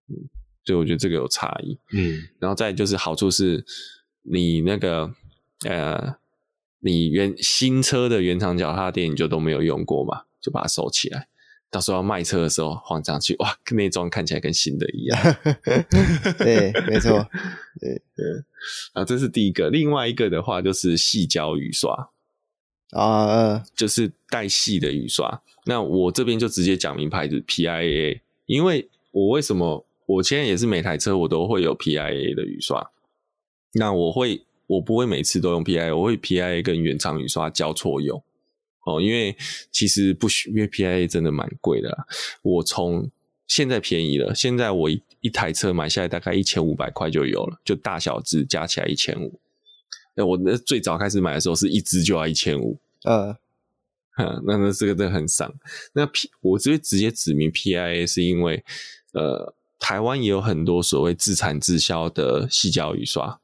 [0.08, 0.28] 嗯，
[0.64, 3.64] 所以我觉得这个有差异，嗯，然后再就是好处是，
[4.22, 5.08] 你那个
[5.64, 6.16] 呃，
[6.80, 11.28] 你原新车的原厂脚踏垫你就都没有用过嘛，就把它收起来。
[11.70, 15.36] 到时候要卖车的时候放上去，哇，内装看起来跟新的一样。
[16.38, 17.28] 对，没错。
[17.80, 18.24] 对对，
[18.94, 19.68] 啊，这是第一个。
[19.68, 22.10] 另外一个的话就是细胶雨刷
[22.92, 25.42] 啊，就是带细的雨刷。
[25.64, 32.90] 那我这边就直接讲明牌子 PIAA，因为我为什么我现在也是每台车我都会有 PIAA 的雨刷。
[33.72, 38.22] 那我会，我不会每次都用 PIAA，我会 PIAA 跟原厂雨刷交错用。
[38.86, 39.36] 哦，因为
[39.72, 42.06] 其实不需，因为 PIA 真的蛮贵的啦。
[42.42, 43.10] 我从
[43.48, 49.40] 现在便宜了，现在我一一台车买下来大概一千五百块就有了，就大小只加起来一千五。
[50.14, 53.36] 那我那最早开始买的时候是一只就要一千五，呃，
[54.46, 55.52] 那那这个真的很伤。
[55.92, 58.64] 那 P 我直接直接指明 PIA 是因为，
[59.12, 63.40] 呃，台湾也有很多所谓自产自销的细胶雨刷，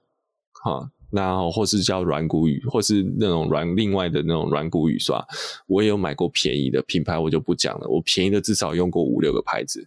[0.52, 0.92] 哈。
[1.12, 5.22] 然后或是叫软骨雨，或是那种软另外的那种软骨雨刷，
[5.66, 7.86] 我也有买过便宜的品牌，我就不讲了。
[7.86, 9.86] 我便宜的至少用过五六个牌子，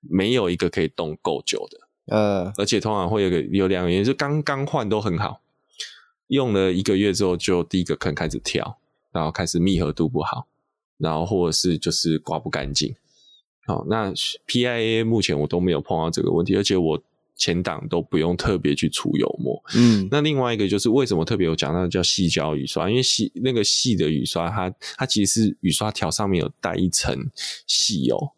[0.00, 1.78] 没有一个可以动够久的。
[2.16, 5.40] 呃，而且通常会有个有两个原因，就刚刚换都很好，
[6.26, 8.78] 用了一个月之后就第一个坑开始跳，
[9.12, 10.48] 然后开始密合度不好，
[10.96, 12.92] 然后或者是就是刮不干净。
[13.66, 14.10] 好，那
[14.48, 17.00] PIA 目前我都没有碰到这个问题，而且我
[17.38, 19.58] 前挡都不用特别去除油膜。
[19.74, 22.90] 嗯，那另外一个就是为什么特别有讲到叫细胶雨刷？
[22.90, 27.30] 因为细那个细的雨刷它，它它其实是雨刷条上面有带一层
[27.66, 28.32] 细油。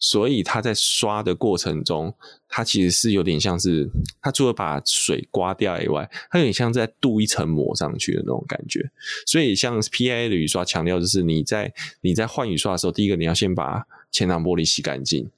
[0.00, 2.14] 所以它在刷的过程中，
[2.48, 3.90] 它其实是有点像是，
[4.22, 8.88] 它除了把水刮掉以外，它有点像在镀一层膜上去的那种感觉。
[9.26, 15.28] 所以像 PIA 的雨刷强调就是你在你在换雨刷的时候，第一个你要先把前挡玻璃洗干净，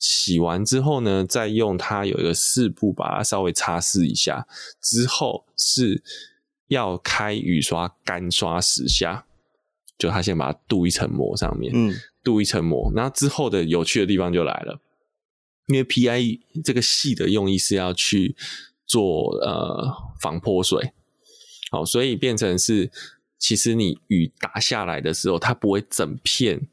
[0.00, 4.48] 洗完之后呢，再用它有一个湿布把它稍微擦拭一下，
[4.82, 6.02] 之后是
[6.66, 9.24] 要开雨刷干刷十下，
[9.96, 11.94] 就它先把它镀一层膜上面，嗯。
[12.22, 14.78] 镀一层膜，那之后的有趣的地方就来了，
[15.68, 18.36] 因为 PIA 这个细的用意是要去
[18.84, 19.90] 做呃
[20.20, 20.92] 防泼水，
[21.70, 22.90] 好，所以变成是
[23.38, 26.68] 其实你雨打下来的时候，它不会整片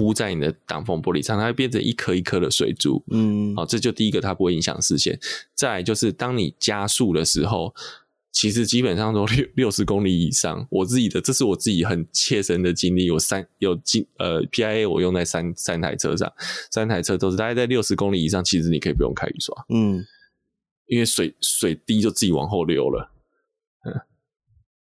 [0.00, 5.18] 铺在你的挡风玻璃上，它会变成一颗一颗的水珠，嗯，好，这就第一个它不会影响视线，
[5.54, 7.74] 再来就是当你加速的时候。
[8.32, 16.32] 其实基本上都 六六十公里以上，我自己的这是我自己很切身的经历，有三有经呃 PIA 我用在三三台车上，
[16.70, 20.06] 三台车都是大概在六十公里以上，其实你可以不用开雨刷，嗯，
[20.86, 23.19] 因为水水滴就自己往后流了，嗯。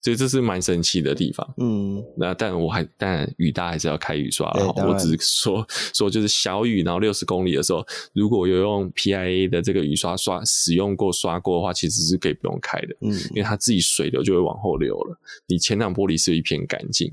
[0.02, 4.66] 所以这是蛮神奇的地方，嗯，那但我还但雨大还是要开雨刷了。
[4.88, 17.12] 我只是说 说就是小雨，然后六十公里的时候，如果有用 PIA 的这个雨刷刷使用过刷过的话，其实是可以不用开的，嗯，因为它自己水流就会往后流了，你前挡玻璃是一片干净。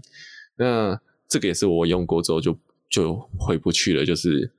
[0.58, 2.58] 那这个也是我用过之后就
[2.90, 4.52] 就回不去了，就是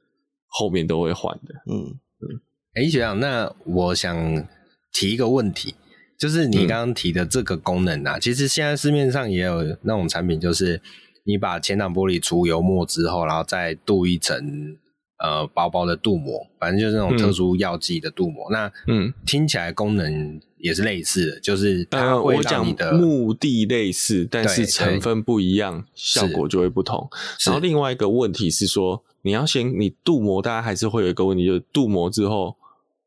[0.46, 2.40] 后面都会换的，嗯嗯。
[2.74, 4.46] 哎、欸，学长，那我想
[4.92, 5.74] 提一个问题。
[6.20, 10.78] 就是你刚刚提的这个功能啊，嗯、其实现在市面上也有那种产品，就是
[11.24, 14.76] 你把前挡玻璃除油墨之后，然后再镀一层
[15.18, 18.50] 呃薄薄的镀膜，反正就是那种特殊药剂的镀膜。
[18.50, 27.08] 嗯、那嗯，听起来功能也是类似的，就是它会让你的、呃、目的类似，但是成分不一样，效果就会不同。
[27.46, 32.56] 然后另外一个问题是说，你要先你镀膜，大家还是会有一个问题，就是镀膜之后，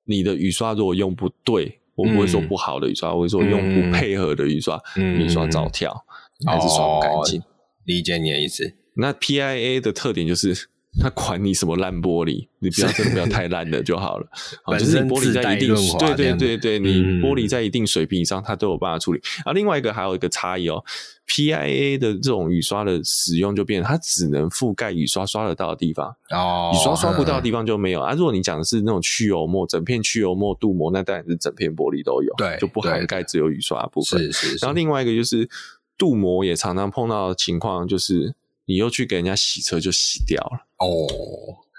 [0.05, 1.79] 你的雨刷如果用不对。
[1.95, 6.05] 我不会说不好的雨刷，嗯、我会说用不配合的雨刷，嗯、雨刷早跳，
[6.45, 7.39] 嗯、还是刷不干净。
[7.41, 7.43] 哦。
[7.85, 8.73] 理解你的意思。
[8.95, 10.69] 那 PIA 的特点就是。
[11.01, 14.27] 他管你什么烂玻璃，你不要真的不要太烂的就好了。
[14.63, 19.19] 好，就是你玻璃在一定对对对对，你玻璃在一定水平以上，它都有办法处理。
[19.43, 20.83] 啊，另外一个还有一个差异哦
[21.27, 28.13] ，PIA 的这种雨刷的使用就变成它只能覆盖雨刷刷得到的地方哦，雨刷刷不到的地方就没有啊。
[28.13, 34.19] 如果你讲的是那种去油膜，整片去油膜镀膜，那当然是整片玻璃都有，对，就不涵盖只有雨刷的部分。
[34.31, 34.57] 是是。
[34.61, 35.49] 然后另外一个就是
[35.97, 38.35] 镀膜也常常碰到的情况就是。
[38.65, 41.07] 你又去给人家洗车就洗掉了哦，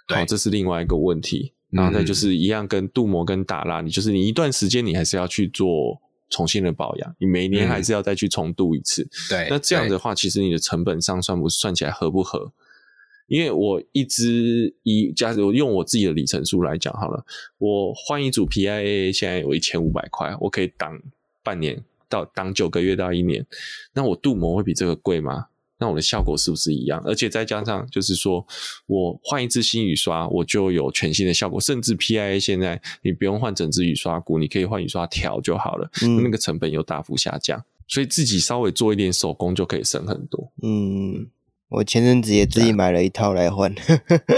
[0.07, 1.53] 对，好，这是另外一个问题。
[1.70, 9.09] 然后再就是一样，跟镀膜跟打蜡，你就是你一段时间你还是要去做重新的保养，你每年还是要再去重镀一次。
[9.28, 12.53] 对，那这样的话，其实你的成本上算不算起来合不合？
[13.26, 17.24] 因为我一支一，假如用我自己的里程数来讲好了，
[17.59, 21.01] 我换一组 PIA 现在有一千五百块，我可以挡
[21.43, 23.45] 半年到挡九个月到一年，
[23.95, 25.47] 那我镀膜会比这个贵吗？
[25.85, 26.99] 那我的效果是不是一样？
[27.05, 28.43] 而且再加上，就是说
[28.87, 31.61] 我换一支新雨刷，我就有全新的效果。
[31.61, 40.51] 甚至 PIA 现在你不用换整支雨刷箍，你可以换雨刷条就好了，嗯，那个成本又大幅下降，所以自己稍微做一点手工就可以省很多。
[40.62, 41.26] 嗯，
[41.68, 43.74] 我前阵子也自己买了一套来换。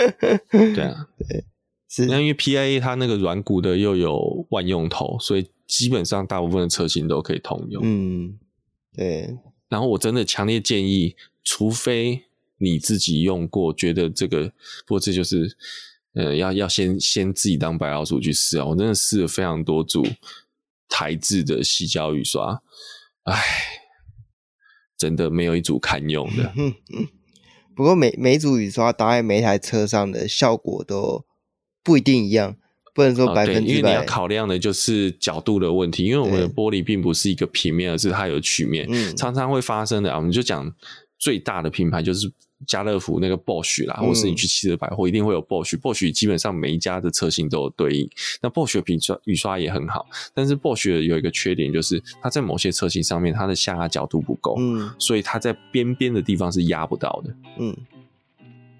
[0.51, 1.45] 对啊，对，
[1.89, 2.07] 是。
[2.07, 7.81] 那因为 PIA 它那个软骨的又有万用头，所以基本上大部分的车型都可以通用。
[7.85, 8.37] 嗯，
[8.97, 9.39] 对。
[9.69, 11.15] 然后我真的强烈建议。
[11.49, 12.25] 除非
[12.59, 14.49] 你自己用过，觉得这个，
[14.85, 15.57] 不过这就是，
[16.15, 18.65] 呃，要要先先自己当白老鼠去试啊！
[18.65, 20.05] 我真的试了非常多组
[20.89, 22.61] 台制的矽胶雨刷，
[23.23, 23.41] 唉，
[24.99, 26.53] 真的没有一组堪用的。
[27.77, 31.25] 不过每每组雨刷搭在每台车上的效果都
[31.85, 32.57] 不一定一样。
[32.95, 36.05] 不能说百分之百，因为你要考量的就是角度的问题。
[36.05, 40.17] 因为我们的玻璃并不是一个平面，而是它有曲面，嗯、常常会发生的啊。
[40.17, 40.75] 我们就讲
[41.19, 42.31] 最大的品牌就是
[42.67, 45.79] 家乐福那个 Bosch 啦，嗯、或是你去汽车百货一定会有 Bosch。
[45.79, 48.09] Bosch 基本上每一家的车型都有对应。
[48.41, 57.77] 那 Bosch 的雨刷雨刷也很好，但是 Bosch 有一个缺点就是它在某些车型上面它的下压角度不够，嗯，所以它在边边的地方是压不到的，嗯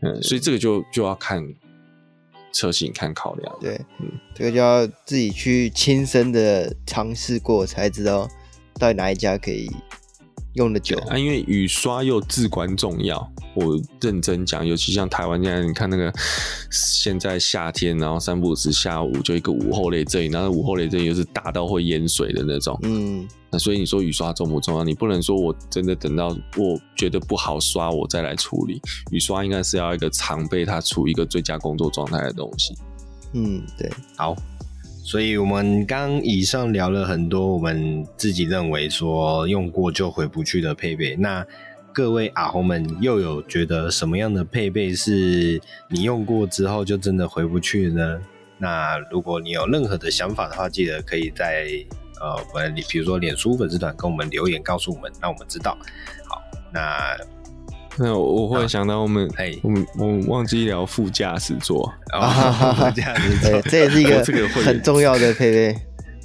[0.03, 1.55] 嗯，所以这个就就要看。
[2.53, 8.27] 车型看考量，对，嗯，这个就要自己去亲身的尝试过才知道，
[8.81, 9.71] 到底哪一家可以
[10.57, 13.33] 用的久啊，因为雨刷又至关重要。
[13.55, 16.13] 我认真讲，尤其像台湾现在，你看那个
[16.71, 22.79] 现在夏天，然后三不五时下午就一个午后雷阵雨，然后午后雷阵雨又是大到会淹水的那种。
[22.83, 24.85] 嗯，那所以你说雨刷重不重要？
[24.85, 28.81] 你不能说我真的等到我觉得不好刷，我再来处理。
[29.11, 32.75] 雨刷应该是要一个常备它处于一个最佳工作状态的东西。
[33.33, 34.37] 嗯，对，好。
[35.07, 41.15] 所以，我们刚以上聊了很多我们自己认为说用过就回不去的配备。
[41.15, 41.47] 那
[41.93, 48.21] 各位阿红们又有觉得什么样的配备是你用过之后就真的回不去呢？
[48.59, 51.69] 那如果你有任何的想法的话，记得可以在
[52.21, 55.79] 呃，我们比如说脸书粉丝团跟我们留言告诉我们，让我们知道。
[56.29, 56.43] 好，
[56.75, 57.17] 那。
[57.99, 62.29] 那我忽然想到，我们哎、啊，我们我们忘记聊副驾驶座啊，
[62.77, 65.73] 副驾驶座，这也是一个这个很重要的配备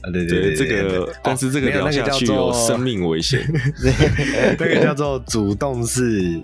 [0.01, 3.41] 啊，对对对，这个但是这个聊下去有生命危险，
[4.59, 6.39] 那个叫做主动式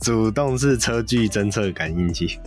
[0.00, 2.38] 主动式车距侦测感应器，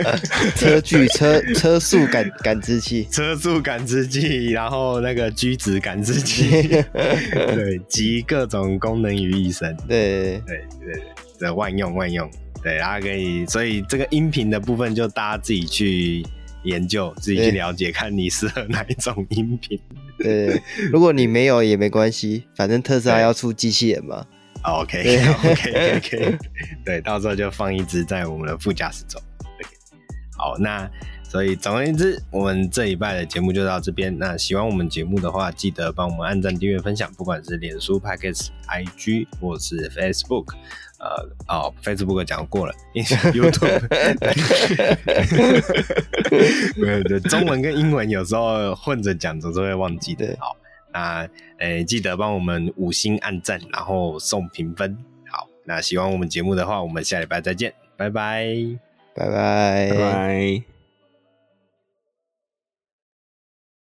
[0.56, 11.02] 车距车车速感感知器，车速感知器，然后那个居值感知器，对，集各种功能于一身，对对对对。
[11.38, 12.28] 的万用万用，
[12.62, 16.24] 对，大家可以，所以这个音频的部分就大家自己去
[16.64, 19.78] 研究，自己去了解，看你适合哪一种音频。
[20.18, 20.60] 对，
[20.90, 24.26] 如果你没有也没关系，反正特斯拉要出机器人嘛。
[24.64, 26.38] OK，OK，OK，
[26.84, 29.22] 对，到时候就放一只在我们的副驾驶座。
[30.36, 30.90] 好，那
[31.22, 34.16] 所以总而言之，我们这一拜的节目就到这边。
[34.18, 40.54] 那喜欢我们节目的话，记得帮我们按赞、订阅、分享，不管是脸书、Podcast、IG 或是 Facebook。
[40.98, 43.80] 呃哦，Facebook 讲过了，YouTube，
[46.76, 50.36] 没有对，中文跟英文有时候混着讲，总是会忘记的。
[50.40, 50.56] 好，
[50.92, 51.20] 那
[51.58, 54.96] 诶、欸，记得帮我们五星按赞，然后送评分。
[55.30, 58.56] 好，那喜欢我们节目的话，我们下礼拜再见，拜拜，
[59.14, 60.77] 拜拜，拜拜。